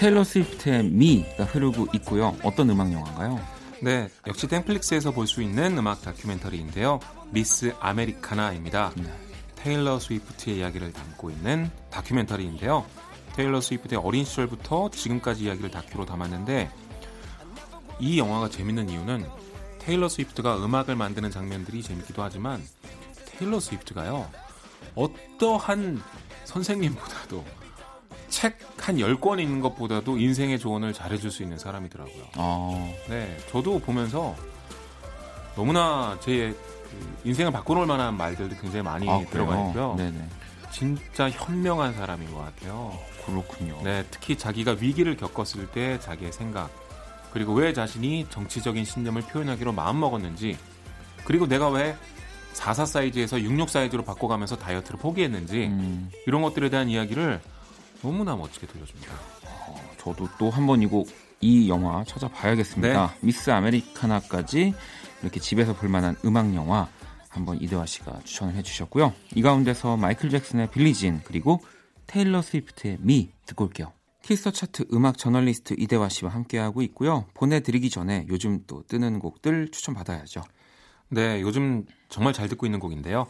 [0.00, 2.34] 테일러 스위프트의 ME가 흐르고 있고요.
[2.42, 3.38] 어떤 음악 영화인가요?
[3.82, 7.00] 네, 역시 땡플릭스에서 볼 수 있는 음악 다큐멘터리인데요.
[7.28, 8.92] Miss Americana입니다.
[9.56, 12.86] 테일러 스위프트의 이야기를 담고 있는 다큐멘터리인데요.
[13.34, 16.70] 테일러 스위프트의 어린 시절부터 지금까지 이야기를 다큐로 담았는데
[18.00, 19.26] 이 영화가 재밌는 이유는
[19.80, 22.64] 테일러 스위프트가 음악을 만드는 장면들이 재밌기도 하지만
[23.26, 24.30] 테일러 스위프트가요.
[24.94, 26.02] 어떠한
[26.46, 27.44] 선생님보다도
[28.30, 32.24] 책 한 10권 읽는 것보다도 인생의 조언을 잘해줄 수 있는 사람이더라고요.
[32.36, 34.34] 어, 네, 저도 보면서
[35.54, 36.58] 너무나 제그
[37.24, 39.68] 인생을 바꿔놓을 만한 말들도 굉장히 많이 아, 들어가?
[39.68, 39.94] 있고요.
[39.96, 40.28] 네네.
[40.72, 42.98] 진짜 현명한 사람인 것 같아요.
[43.26, 43.80] 그렇군요.
[43.84, 46.70] 네, 특히 자기가 위기를 겪었을 때 자기의 생각,
[47.32, 50.56] 그리고 왜 자신이 정치적인 신념을 표현하기로 마음먹었는지,
[51.24, 51.96] 그리고 내가 왜
[52.54, 57.40] 44 사이즈에서 66 사이즈로 바꿔가면서 다이어트를 포기했는지, 음, 이런 것들에 대한 이야기를
[58.02, 59.12] 너무나 멋지게 들려줍니다.
[59.98, 61.08] 저도 또 한 번 이 곡,
[61.40, 63.06] 이 영화 찾아봐야겠습니다.
[63.06, 63.18] 네.
[63.20, 64.74] Miss Americana까지
[65.22, 66.88] 이렇게 집에서 볼 만한 음악 영화
[67.28, 69.12] 한번 이대화 씨가 추천을 해주셨고요.
[69.34, 71.60] 이 가운데서 마이클 잭슨의 Billie Jean 그리고
[72.06, 73.92] 테일러 스위프트의 ME 듣고 올게요.
[74.22, 77.26] 키스 더 차트 음악 저널리스트 이대화 씨와 함께하고 있고요.
[77.34, 80.42] 보내드리기 전에 요즘 또 뜨는 곡들 추천받아야죠.
[81.08, 83.26] 네, 요즘 정말 잘 듣고 있는 곡인데요.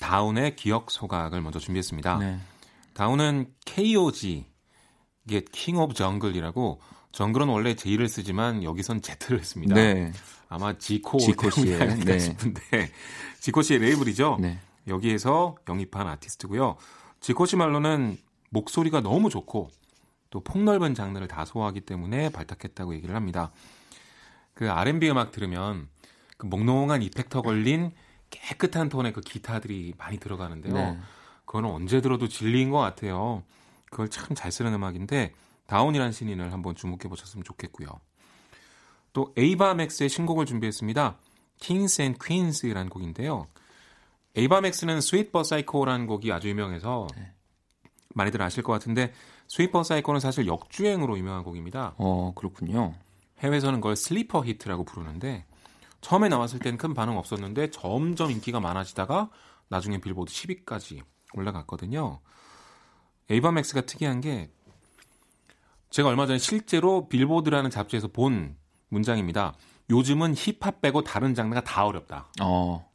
[0.00, 2.18] 다운의 기억 소각을 먼저 준비했습니다.
[2.18, 2.38] 네.
[2.94, 4.46] 다운은 KOZ,
[5.26, 6.80] 이게 King of Zungle이라고
[7.12, 9.74] 정글은 원래 J를 쓰지만 여기선 Z를 했습니다.
[9.74, 10.12] 네.
[10.48, 12.18] 아마 지코 지코 씨의, 네.
[12.18, 12.90] 싶은데
[13.40, 14.38] 지코 씨의 레이블이죠.
[14.40, 14.58] 네.
[14.86, 16.76] 여기에서 영입한 아티스트고요.
[17.20, 18.18] 지코 씨 말로는
[18.50, 19.70] 목소리가 너무 좋고
[20.30, 23.52] 또 폭넓은 장르를 다 소화하기 때문에 발탁했다고 얘기를 합니다.
[24.52, 25.88] 그 R&B 음악 들으면
[26.36, 27.92] 그 몽롱한 effector 걸린
[28.30, 30.74] 깨끗한 톤의 그 기타들이 많이 들어가는데요.
[30.74, 30.98] 네.
[31.44, 33.42] 그거는 언제 들어도 진리인 것 같아요.
[33.90, 35.32] 그걸 참 잘 쓰는 음악인데
[35.66, 37.88] 다운이라는 신인을 한번 주목해 보셨으면 좋겠고요.
[39.12, 41.18] 또 에이바 맥스의 신곡을 준비했습니다.
[41.60, 43.46] Kings and Queens라는 곡인데요.
[44.36, 47.06] 에이바 맥스는 스윗 버 사이코라는 곡이 아주 유명해서
[48.14, 49.12] 많이들 아실 것 같은데
[49.46, 51.94] 스윗 버 사이코는 사실 역주행으로 유명한 곡입니다.
[51.98, 52.94] 어, 그렇군요.
[53.38, 55.44] 해외에서는 그걸 sleeper hit라고 부르는데
[56.00, 59.30] 처음에 나왔을 때는 큰 반응 없었는데 점점 인기가 많아지다가
[59.68, 61.02] 나중에 빌보드 10위까지
[61.34, 62.20] 올라갔거든요.
[63.30, 64.50] 에이바 맥스가 특이한 게
[65.90, 68.56] 제가 얼마 전에 실제로 빌보드라는 잡지에서 본
[68.88, 69.54] 문장입니다.
[69.90, 72.26] 요즘은 힙합 빼고 다른 장르가 다 어렵다.
[72.42, 72.88] 어,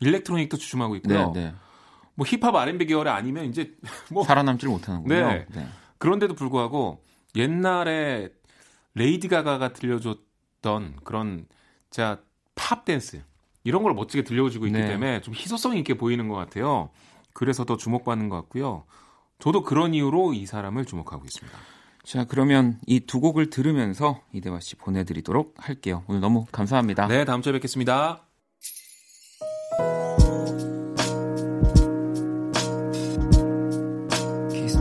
[0.00, 1.32] electronic도 주춤하고 네, 있고요.
[1.32, 1.54] 네.
[2.14, 3.76] 뭐 힙합 R&B 계열이 아니면 이제
[4.10, 5.14] 뭐 살아남지를 못하는군요.
[5.14, 5.46] 네.
[5.98, 7.02] 그런데도 불구하고
[7.36, 8.28] 옛날에
[8.94, 11.46] 레이디 가가가 들려줬던 그런
[11.90, 12.18] 자
[12.58, 13.22] 팝 댄스
[13.62, 14.88] 이런 걸 멋지게 들려주고 있기 네.
[14.88, 16.90] 때문에 좀 희소성 있게 보이는 것 같아요.
[17.38, 18.82] 그래서 더 주목받는 것 같고요.
[19.38, 21.56] 저도 그런 이유로 이 사람을 주목하고 있습니다.
[22.02, 26.02] 자, 그러면 이 두 곡을 들으면서 이대화 씨 보내드리도록 할게요.
[26.08, 27.06] 오늘 너무 감사합니다.
[27.06, 28.24] 네, 다음 주에 뵙겠습니다.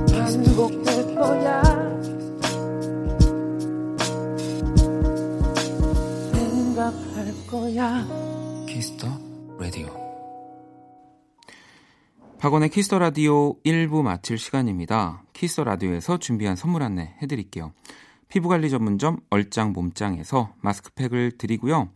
[0.09, 1.63] 반복될 거야
[6.33, 8.07] 생각할 거야
[8.67, 9.07] 키스 더
[12.47, 15.21] 박원의 키스 더 라디오 1부 마칠 시간입니다.
[15.33, 17.73] 키스 더 라디오에서 준비한 선물 안내 해드릴게요.
[18.29, 21.89] 피부관리 전문점 얼짱 몸짱에서 마스크팩을 드리고요.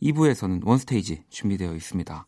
[0.00, 2.24] 2부에서는 원스테이지 준비되어 있습니다.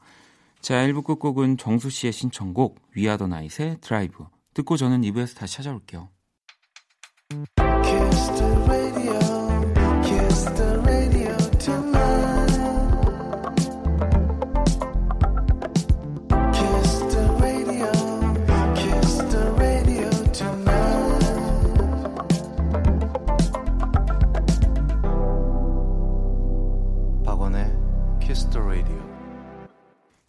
[0.61, 6.11] 자, 1부 끝곡은 정수 씨의 신청곡 위아더 나잇의 드라이브 듣고 저는 2부에서 다시 찾아올게요.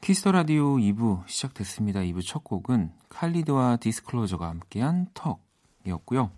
[0.05, 2.01] 키스 더 라디오 2부 시작됐습니다.
[2.01, 6.29] 2부 첫 곡은 칼리드와 디스클로저가 함께한 Talk이었고요.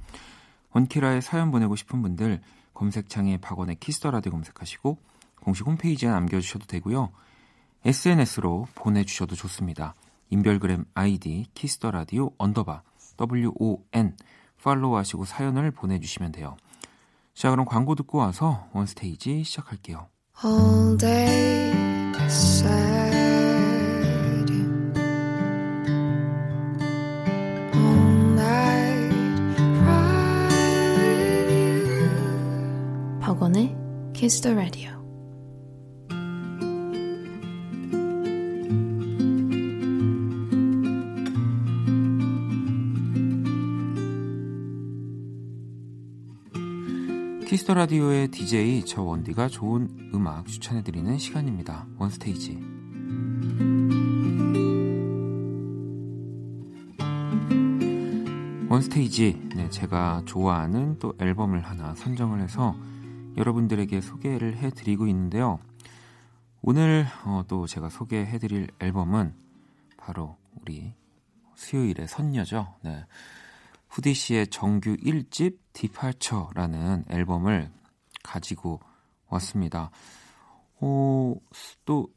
[0.71, 2.39] 원키라에 사연 보내고 싶은 분들
[2.73, 4.97] 검색창에 박원의 키스 더 라디오 검색하시고
[5.41, 7.11] 공식 홈페이지에 남겨주셔도 되고요.
[7.83, 9.95] SNS로 보내주셔도 좋습니다.
[10.29, 12.83] 인별그램 아이디 키스 더 라디오 언더바
[13.19, 14.15] WON
[14.63, 16.55] 팔로우하시고 사연을 보내주시면 돼요.
[17.33, 20.07] 자 그럼 광고 듣고 와서 원스테이지 시작할게요.
[20.45, 21.73] all day
[34.27, 34.91] Kiss the Radio.
[47.47, 51.87] 키스 더 라디오의 DJ 저 원디가 좋은 음악 추천해 드리는 시간입니다.
[51.97, 52.59] 원스테이지.
[58.67, 62.75] 원스테이지, 네, 제가 좋아하는 또 앨범을 하나 선정을 해서
[63.37, 65.59] 여러분들에게 소개를 해드리고 있는데요.
[66.61, 69.33] 오늘 어, 또 제가 소개해드릴 앨범은
[69.95, 70.93] 바로 우리
[71.55, 72.75] 수요일의 선녀죠.
[72.83, 73.05] 네.
[73.89, 77.71] 후디 씨의 정규 1집 디파처라는 앨범을
[78.23, 78.81] 가지고
[79.27, 79.91] 왔습니다.
[80.79, 81.35] 어,
[81.85, 82.07] 또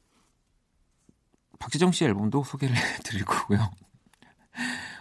[1.59, 3.71] 박지정 씨 앨범도 소개를 해드릴 거고요.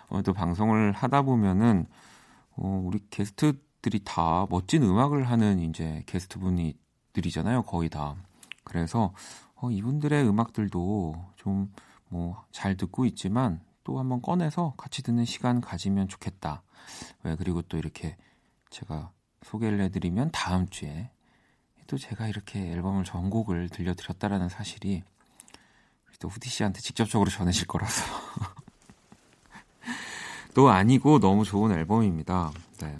[0.09, 1.85] 어, 또 방송을 하다 보면은
[2.51, 8.15] 어, 우리 게스트 들이 다 멋진 음악을 하는 이제 게스트분들이잖아요, 거의 다.
[8.63, 9.13] 그래서
[9.55, 11.69] 어, 이분들의 음악들도 좀
[12.09, 16.63] 뭐 잘 듣고 있지만 또 한번 꺼내서 같이 듣는 시간 가지면 좋겠다.
[17.23, 18.17] 왜 그리고 또 이렇게
[18.69, 19.11] 제가
[19.43, 21.11] 소개를 해드리면 다음 주에
[21.87, 25.03] 또 제가 이렇게 앨범을 전곡을 들려드렸다라는 사실이
[26.19, 28.03] 또 후디 씨한테 직접적으로 전해질 거라서
[30.53, 32.51] 또 아니고 너무 좋은 앨범입니다.
[32.79, 32.99] 네.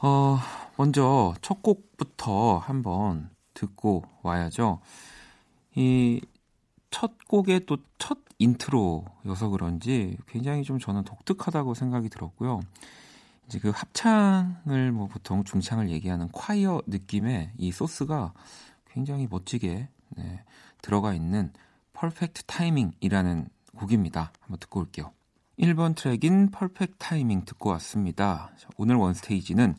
[0.00, 0.38] 어,
[0.76, 4.80] 먼저 첫 곡부터 한번 듣고 와야죠.
[5.76, 6.20] 이
[6.90, 12.60] 첫 곡의 또 첫 인트로여서 그런지 굉장히 좀 저는 독특하다고 생각이 들었고요.
[13.46, 18.32] 이제 그 합창을 뭐 보통 중창을 얘기하는 콰이어 느낌의 이 소스가
[18.90, 20.44] 굉장히 멋지게 네,
[20.80, 21.52] 들어가 있는
[21.92, 24.32] Perfect Timing이라는 곡입니다.
[24.40, 25.12] 한번 듣고 올게요.
[25.58, 28.50] 1번 트랙인 Perfect Timing 듣고 왔습니다.
[28.56, 29.74] 자, 오늘 원스테이지는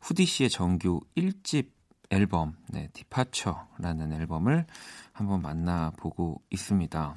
[0.00, 1.70] 후디 씨의 정규 1집
[2.10, 4.66] 앨범 네, 디파처라는 앨범을
[5.12, 7.16] 한번 만나보고 있습니다.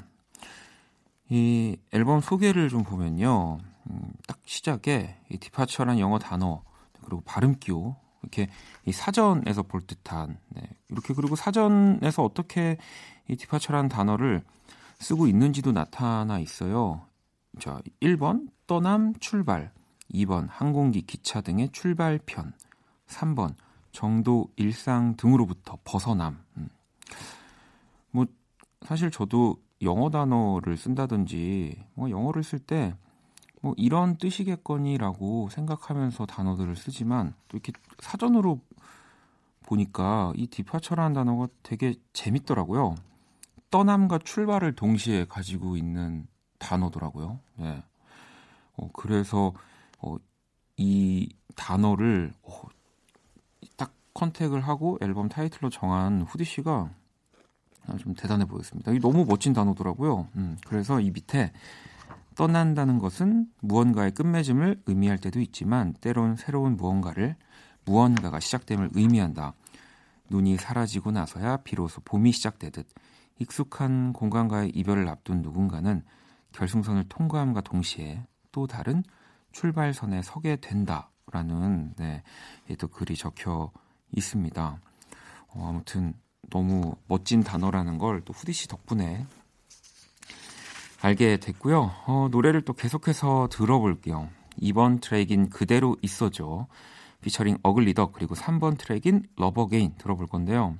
[1.29, 3.59] 이 앨범 소개를 좀 보면요.
[3.91, 6.63] 음, 딱 시작에 이 디파처란 영어 단어
[7.05, 8.47] 그리고 발음 기호 이렇게
[8.85, 12.77] 이 사전에서 볼 듯한 네, 이렇게 그리고 사전에서 어떻게
[13.27, 14.41] 이 디파처라는 단어를
[14.97, 17.08] 쓰고 있는지도 나타나 있어요.
[17.59, 19.71] 자, 1번 떠남 출발,
[20.13, 22.53] 2번 항공기 기차 등의 출발편,
[23.07, 23.55] 3번
[23.91, 26.43] 정도 일상 등으로부터 벗어남.
[26.57, 26.69] 음.
[28.11, 28.25] 뭐
[28.83, 32.93] 사실 저도 영어 단어를 쓴다든지 뭐 영어를 쓸 때
[33.61, 38.61] 뭐 이런 뜻이겠거니라고 생각하면서 단어들을 쓰지만 또 이렇게 사전으로
[39.63, 42.95] 보니까 이 디파처라는 단어가 되게 재밌더라고요.
[43.69, 46.27] 떠남과 출발을 동시에 가지고 있는
[46.59, 47.39] 단어더라고요.
[47.61, 47.83] 예.
[48.75, 49.53] 어, 그래서
[49.99, 50.15] 어,
[50.77, 52.61] 이 단어를 어,
[53.75, 56.89] 딱 컨택을 하고 앨범 타이틀로 정한 후디 씨가
[57.87, 58.91] 아, 좀 대단해 보였습니다.
[58.91, 60.27] 이 너무 멋진 단어더라고요.
[60.35, 61.51] 음, 그래서 이 밑에
[62.35, 67.35] 떠난다는 것은 무언가의 끝맺음을 의미할 때도 있지만 때론 새로운 무언가를
[67.85, 69.53] 무언가가 시작됨을 의미한다.
[70.29, 72.87] 눈이 사라지고 나서야 비로소 봄이 시작되듯
[73.39, 76.03] 익숙한 공간과의 이별을 앞둔 누군가는
[76.53, 79.03] 결승선을 통과함과 동시에 또 다른
[79.51, 82.23] 출발선에 서게 된다라는 네,
[82.77, 83.71] 또 글이 적혀
[84.15, 84.79] 있습니다.
[85.49, 86.13] 어, 아무튼
[86.49, 89.25] 너무 멋진 단어라는 걸 또 후디 씨 덕분에
[91.01, 91.91] 알게 됐고요.
[92.07, 94.29] 어, 노래를 또 계속해서 들어볼게요.
[94.61, 96.67] 2번 트랙인 그대로 있어줘.
[97.21, 100.77] 피처링 어글리덕 그리고 3번 트랙인 Love Again 들어볼 건데요.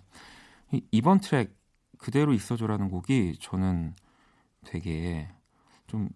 [0.71, 1.55] 이 2번 트랙
[1.97, 3.95] 그대로 있어줘라는 곡이 저는
[4.65, 5.29] 되게
[5.89, 6.09] 좀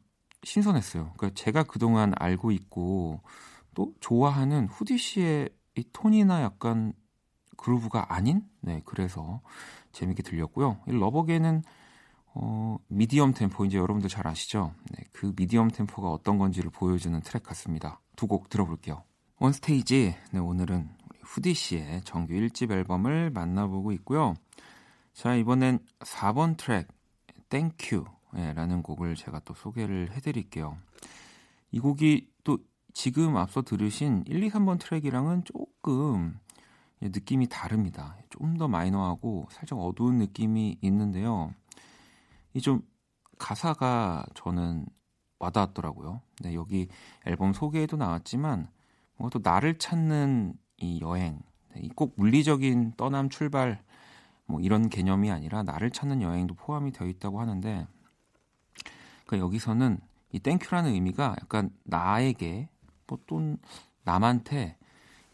[0.44, 1.14] 신선했어요.
[1.18, 3.22] 그러니까 제가 그동안 알고 있고
[3.74, 6.94] 또 좋아하는 후디 씨의 이 톤이나 약간
[7.58, 9.42] 그루브가 아닌 네 그래서
[9.92, 10.80] 재밌게 들렸고요.
[10.88, 11.64] 이 러버게는
[12.36, 14.74] 어, 미디엄 템포 이제 여러분들 잘 아시죠?
[14.92, 18.00] 네, 그 미디엄 템포가 어떤 건지를 보여주는 트랙 같습니다.
[18.16, 19.04] 두 곡 들어볼게요.
[19.40, 20.90] 원스테이지 네, 오늘은
[21.24, 24.36] 후디 씨의 정규 1집 앨범을 만나보고 있고요.
[25.14, 26.88] 자 이번엔 4번 트랙
[27.50, 30.78] Thank You 라는 곡을 제가 또 소개를 해드릴게요.
[31.72, 32.60] 이 곡이 또
[32.94, 36.38] 지금 앞서 들으신 1, 2, 3번 트랙이랑은 조금
[37.02, 38.18] 느낌이 다릅니다.
[38.30, 41.54] 좀 더 마이너하고 살짝 어두운 느낌이 있는데요.
[42.54, 42.82] 이 좀
[43.40, 44.86] 가사가 저는
[45.40, 46.22] 와닿았더라고요.
[46.42, 46.88] 네, 여기
[47.26, 48.70] 앨범 소개에도 나왔지만
[49.18, 51.40] 뭔가 또 나를 찾는 이 여행,
[51.74, 53.84] 네, 이꼭 물리적인 떠남 출발
[54.46, 57.88] 뭐 이런 개념이 아니라 나를 찾는 여행도 포함이 되어 있다고 하는데
[59.34, 60.00] 그러니까 여기서는
[60.32, 62.70] 이 thank you라는 의미가 약간 나에게
[63.08, 63.58] 뭐또
[64.04, 64.78] 남한테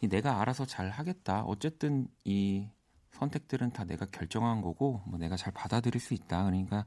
[0.01, 1.43] 이 내가 알아서 잘 하겠다.
[1.43, 2.69] 어쨌든 이
[3.11, 6.43] 선택들은 다 내가 결정한 거고 뭐 내가 잘 받아들일 수 있다.
[6.45, 6.85] 그러니까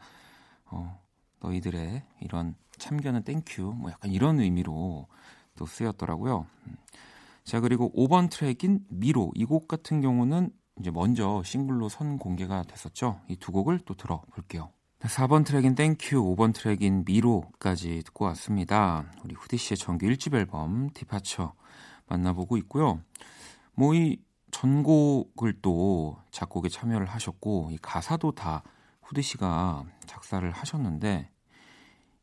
[0.66, 0.98] 어,
[1.40, 5.06] 너희들의 이런 참견은 thank you 뭐 약간 이런 의미로
[5.56, 6.46] 또 쓰였더라고요.
[6.66, 6.76] 음.
[7.44, 10.50] 자 그리고 5번 트랙인 미로 이 곡 같은 경우는
[10.80, 13.20] 이제 먼저 싱글로 선 공개가 됐었죠.
[13.28, 14.70] 이 두 곡을 또 들어볼게요.
[15.02, 19.10] 4번 트랙인 Thank You, 5번 트랙인 미로까지 듣고 왔습니다.
[19.24, 21.54] 우리 후디 씨의 정규 1집 앨범 Departure
[22.06, 23.00] 만나보고 있고요.
[23.74, 24.18] 뭐 이
[24.52, 28.62] 전곡을 또 작곡에 참여를 하셨고 이 가사도 다
[29.02, 31.28] 후디 씨가 작사를 하셨는데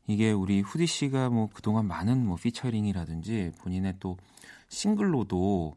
[0.06, 4.16] 이게 우리 후디 씨가 뭐 그동안 많은 뭐 피처링이라든지 본인의 또
[4.68, 5.76] 싱글로도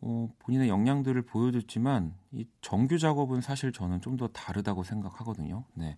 [0.00, 5.64] 어, 본인의 역량들을 보여줬지만 이 정규 작업은 사실 저는 좀 더 다르다고 생각하거든요.
[5.74, 5.96] 네.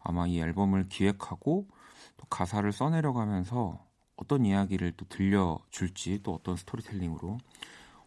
[0.00, 1.68] 아마 이 앨범을 기획하고
[2.16, 3.84] 또 가사를 써내려가면서
[4.16, 7.38] 어떤 이야기를 또 들려줄지 또 어떤 스토리텔링으로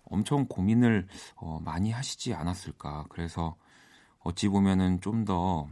[0.06, 3.06] 엄청 고민을 어, 많이 하시지 않았을까.
[3.10, 3.56] 그래서
[4.20, 5.68] 어찌 보면은 좀 더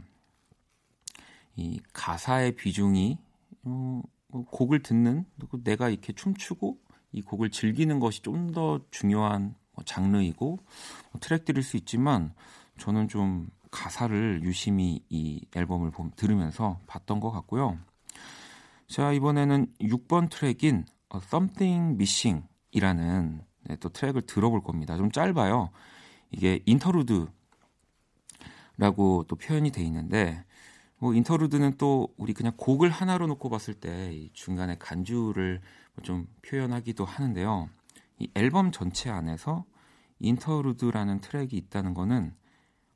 [1.56, 3.18] 이 가사의 비중이
[3.64, 5.24] 어, 뭐 곡을 듣는
[5.62, 6.78] 내가 이렇게 춤추고
[7.12, 10.58] 이 곡을 즐기는 것이 좀 더 중요한 뭐 장르이고
[11.12, 12.32] 뭐 트랙들일 수 있지만
[12.78, 17.78] 저는 좀 가사를 유심히 이 앨범을 봄- 들으면서 봤던 것 같고요.
[18.86, 24.96] 자 이번에는 6번 트랙인 어, Something Missing이라는 네, 또 트랙을 들어볼 겁니다.
[24.96, 25.70] 좀 짧아요.
[26.30, 27.32] 이게 인터루드라고
[29.26, 30.44] 또 표현이 돼 있는데
[30.98, 35.60] 뭐 인터루드는 또 우리 그냥 곡을 하나로 놓고 봤을 때이 중간에 간주를
[36.02, 37.68] 좀 표현하기도 하는데요.
[38.18, 39.64] 이 앨범 전체 안에서
[40.20, 42.34] 인터루드라는 트랙이 있다는 거는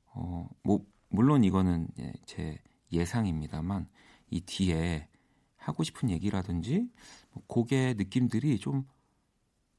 [0.07, 2.59] 어, 뭐 물론 이거는 예, 제
[2.93, 3.89] 예상입니다만
[4.31, 5.09] 이 뒤에
[5.57, 6.89] 하고 싶은 얘기라든지
[7.33, 8.87] 뭐 곡의 느낌들이 좀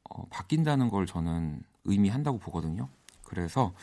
[0.09, 2.89] 어, 바뀐다는 걸 저는 의미한다고 보거든요.
[3.23, 3.73] 그래서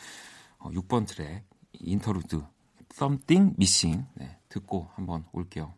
[0.58, 2.42] 어, 6번 트랙 interlude
[2.92, 5.74] Something Missing 네, 듣고 한번 올게요.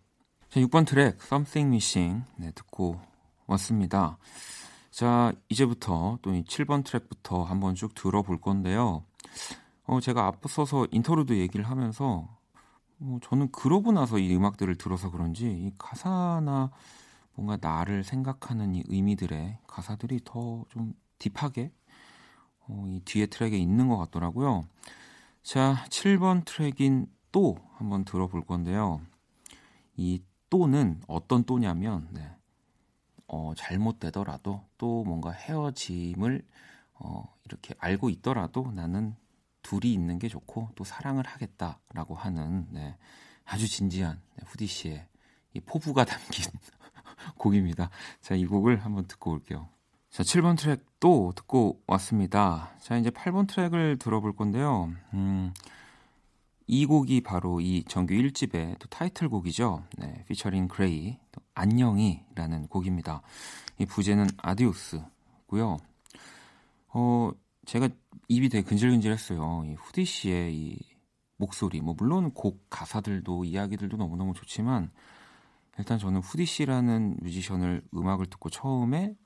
[0.48, 3.00] 자, 6번 트랙 Something Missing 네, 듣고
[3.46, 4.18] 왔습니다.
[4.98, 9.04] 자, 이제부터 또 이 7번 트랙부터 한번 쭉 들어볼 건데요.
[9.84, 12.28] 어, 제가 앞서서 interlude 얘기를 하면서
[12.98, 16.72] 어, 저는 그러고 나서 이 음악들을 들어서 그런지 이 가사나
[17.34, 21.70] 뭔가 나를 생각하는 이 의미들의 가사들이 더 좀 딥하게
[22.66, 24.64] 어, 이 뒤에 트랙에 있는 것 같더라고요.
[25.44, 29.00] 자, 7번 트랙인 또 한번 들어볼 건데요.
[29.96, 30.20] 이
[30.50, 32.37] 또는 어떤 또냐면 네.
[33.28, 36.42] 어, 잘못되더라도 또 뭔가 헤어짐을
[36.94, 39.14] 어, 이렇게 알고 있더라도 나는
[39.62, 42.96] 둘이 있는 게 좋고 또 사랑을 하겠다라고 하는 네,
[43.44, 45.06] 아주 진지한 네, 후디 씨의
[45.54, 46.44] 이 포부가 담긴
[47.36, 47.90] 곡입니다.
[48.20, 49.68] 자, 이 곡을 한번 듣고 올게요.
[50.10, 52.72] 자, 7번 트랙 또 듣고 왔습니다.
[52.80, 54.90] 자, 이제 8번 트랙을 들어볼 건데요.
[55.12, 55.52] 음,
[56.70, 59.84] 이 곡이 바로 이 정규 1집의 또 타이틀곡이죠.
[59.96, 63.22] 네, 피처링 그레이, 또 안녕이라는 곡입니다.
[63.78, 65.78] 이 부제는 Adios고요.
[66.88, 67.30] 어,
[67.64, 67.88] 제가
[68.28, 69.64] 입이 되게 근질근질했어요.
[69.64, 70.78] 이 후디 씨의 이
[71.38, 74.90] 목소리, 뭐 물론 곡 가사들도 이야기들도 너무너무 좋지만
[75.78, 79.16] 일단 저는 후디 씨라는 뮤지션을 음악을 듣고 처음에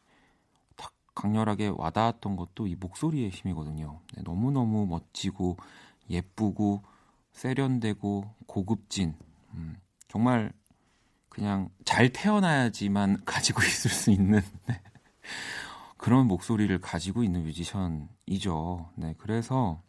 [0.77, 4.01] 딱 강렬하게 와닿았던 것도 이 목소리의 힘이거든요.
[4.15, 5.57] 네, 너무너무 멋지고
[6.09, 6.85] 예쁘고
[7.33, 9.15] 세련되고 고급진
[9.55, 9.77] 음,
[10.09, 10.53] 정말
[11.29, 14.81] 그냥 잘 태어나야지만 가지고 있을 수 있는 네.
[15.97, 18.91] 그런 목소리를 가지고 있는 뮤지션이죠.
[18.97, 19.81] 네, 그래서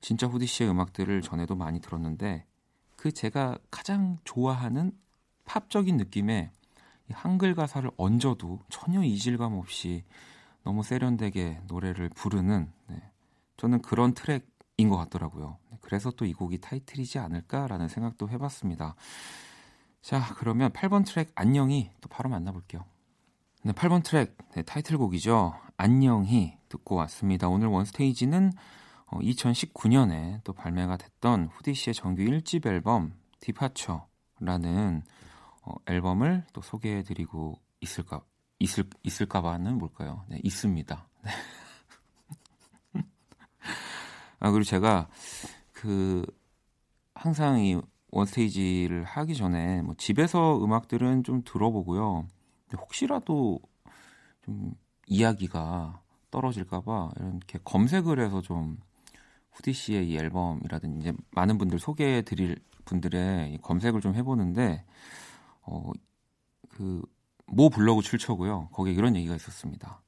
[0.00, 2.46] 진짜 후디 씨의 음악들을 전에도 많이 들었는데
[2.96, 4.92] 그 제가 가장 좋아하는
[5.44, 6.50] 팝적인 느낌의
[7.08, 10.04] 이 한글 가사를 얹어도 전혀 이질감 없이
[10.62, 13.02] 너무 세련되게 노래를 부르는 네,
[13.56, 15.58] 저는 그런 트랙인 것 같더라고요.
[15.90, 18.94] 네, 그래서 또 이 곡이 타이틀이지 않을까라는 생각도 해봤습니다.
[20.00, 22.84] 자, 그러면 8번 트랙 안녕히 또 바로 만나볼게요.
[23.64, 25.52] 네, 8번 트랙 네, 타이틀곡이죠.
[25.76, 27.48] 안녕히 듣고 왔습니다.
[27.48, 28.52] 오늘 원스테이지는
[29.06, 35.02] 어, 2019년에 또 발매가 됐던 후디 씨의 정규 1집 앨범 디파처라는
[35.62, 38.22] 어, 앨범을 또 소개해드리고 있을까
[38.60, 40.24] 있을 있을까봐는 뭘까요?
[40.28, 41.08] 네, 있습니다.
[41.24, 41.30] 네.
[44.38, 45.08] 아, 그리고 제가
[45.80, 46.22] 그
[47.14, 52.26] 항상 이 원스테이지를 하기 전에 뭐 집에서 음악들은 좀 들어보고요.
[52.76, 53.60] 혹시라도
[54.44, 54.74] 좀
[55.06, 58.76] 이야기가 떨어질까봐 이렇게 검색을 해서 좀
[59.52, 64.84] 후디 씨의 이 앨범이라든지 이제 많은 분들 소개해 드릴 분들의 이 검색을 좀 해보는데
[65.62, 65.92] 어,
[66.68, 67.00] 그,
[67.46, 68.68] 모 블로그 출처고요.
[68.72, 70.02] 거기에 이런 얘기가 있었습니다.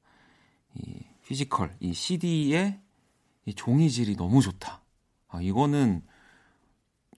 [0.75, 2.79] 이 physical, 이 CD의
[3.45, 4.82] 이 종이질이 너무 좋다.
[5.35, 6.03] 아, 이거는,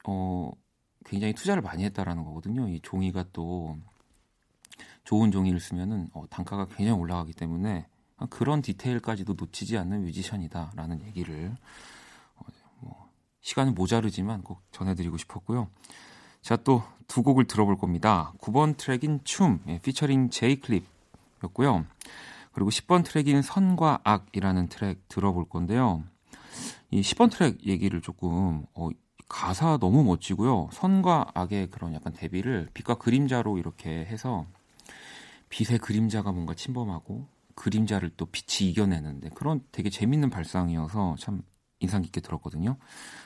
[0.08, 0.52] 어,
[1.06, 2.68] 굉장히 투자를 많이 했다라는 거거든요.
[2.68, 3.78] 이 종이가 또
[5.04, 7.86] 좋은 종이를 쓰면은 어, 단가가 굉장히 올라가기 때문에
[8.32, 11.56] 그런 디테일까지도 놓치지 않는 뮤지션이다라는 얘기를
[12.38, 12.46] 어,
[12.80, 13.10] 뭐
[13.42, 15.70] 시간은 모자르지만 꼭 전해드리고 싶었고요.
[16.42, 18.34] 자, 또 두 곡을 들어볼 겁니다.
[18.40, 21.86] 9번 트랙인 춤, 예, 피처링 제이클레프였고요.
[22.54, 26.04] 그리고 10번 트랙인 선과 악이라는 트랙 들어볼 건데요.
[26.92, 28.90] 이 10번 트랙 얘기를 조금, 어,
[29.28, 30.70] 가사 너무 멋지고요.
[30.72, 34.46] 선과 악의 그런 약간 대비를 빛과 그림자로 이렇게 해서
[35.50, 41.42] 빛의 그림자가 뭔가 침범하고 그림자를 또 빛이 이겨내는데 그런 되게 재밌는 발상이어서 참
[41.80, 42.78] 인상 깊게 들었거든요.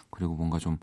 [0.09, 0.77] 그리고 뭔가 좀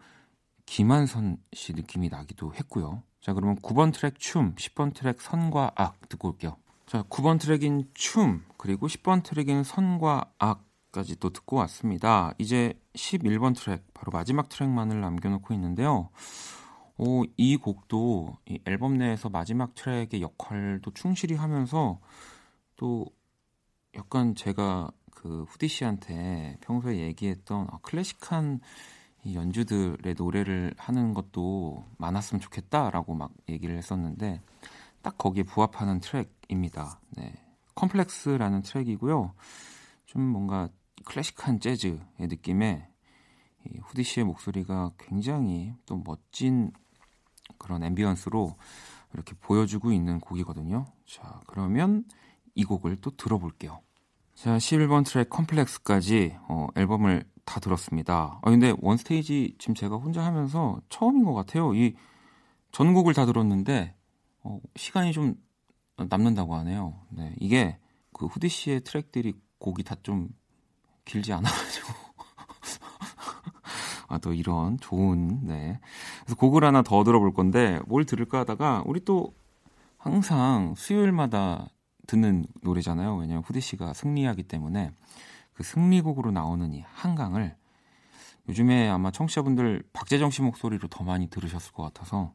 [0.67, 3.03] 김완선 씨 느낌이 나기도 했고요.
[3.21, 6.57] 자, 그러면 9번 트랙 춤, 10번 트랙 선과 악 듣고 올게요.
[6.87, 10.66] 자, 9번 트랙인 춤, 그리고 10번 트랙인 선과 악
[10.97, 12.33] 까지 또 듣고 왔습니다.
[12.39, 16.09] 이제 11번 트랙, 바로 마지막 트랙만을 남겨놓고 있는데요.
[16.97, 22.01] 오, 이 곡도 이 앨범 내에서 마지막 트랙의 역할도 충실히 하면서
[22.77, 23.05] 또
[23.95, 28.61] 약간 제가 그 후디 씨한테 평소에 얘기했던 아, 클래식한
[29.25, 34.41] 이 연주들의 노래를 하는 것도 많았으면 좋겠다라고 막 얘기를 했었는데
[35.03, 37.01] 딱 거기에 부합하는 트랙입니다.
[37.19, 37.35] 네.
[37.75, 39.35] Complex라는 트랙이고요.
[40.07, 40.71] 좀 뭔가
[41.07, 42.87] 클래식한 재즈의 느낌에
[43.65, 46.71] 이 후디 씨의 목소리가 굉장히 또 멋진
[47.59, 48.55] 그런 ambience로
[49.15, 50.87] 이렇게 보여주고 있는 곡이거든요.
[51.07, 52.05] 자, 그러면
[52.55, 53.81] 이 곡을 또 들어볼게요.
[54.35, 58.41] 자, 11번 트랙 Complex까지 어, 앨범을 다 들었습니다.
[58.43, 61.73] 아, 근데 원스테이지 지금 제가 혼자 하면서 처음인 것 같아요.
[61.75, 61.95] 이
[62.73, 63.95] 전곡을 다 들었는데
[64.43, 65.37] 어, 시간이 좀
[65.97, 67.01] 남는다고 하네요.
[67.11, 67.79] 네, 이게
[68.13, 70.29] 그 후디 씨의 트랙들이 곡이 다 좀
[71.07, 71.89] 길지 않아가지고
[74.09, 75.81] 아, 또 이런 좋은 네.
[76.25, 79.33] 그래서 곡을 하나 더 들어볼 건데 뭘 들을까 하다가 우리 또
[79.97, 81.69] 항상 수요일마다
[82.07, 83.17] 듣는 노래잖아요.
[83.17, 84.93] 왜냐면 후디 씨가 승리하기 때문에
[85.55, 87.57] 그 승리곡으로 나오는 이 한강을
[88.49, 92.33] 요즘에 아마 청취자분들 박재정 씨 목소리로 더 많이 들으셨을 것 같아서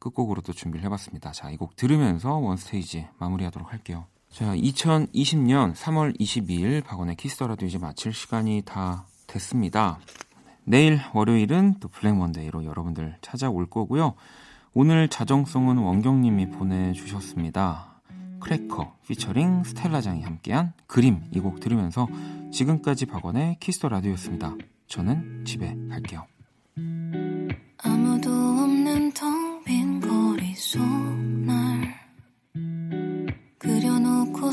[0.00, 1.30] 끝곡으로 또 준비를 해봤습니다.
[1.32, 4.06] 자, 이 곡 들으면서 원스테이지 마무리하도록 할게요.
[4.34, 10.00] 자, 2020년 3월 22일 박원의 키스 더 라디오 이제 마칠 시간이 다 됐습니다.
[10.64, 14.14] 내일 월요일은 또 블랙 먼데이로 여러분들 찾아올 거고요.
[14.72, 18.00] 오늘 자정송은 원경님이 보내주셨습니다.
[18.40, 22.08] 크래커 피처링 스텔라장이 함께한 그림 이 곡 들으면서
[22.52, 24.56] 지금까지 박원의 키스터 라디오였습니다.
[24.88, 26.26] 저는 집에 갈게요.
[27.78, 28.63] 아무도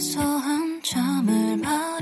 [0.02, 2.01] 고소한 잠을 말해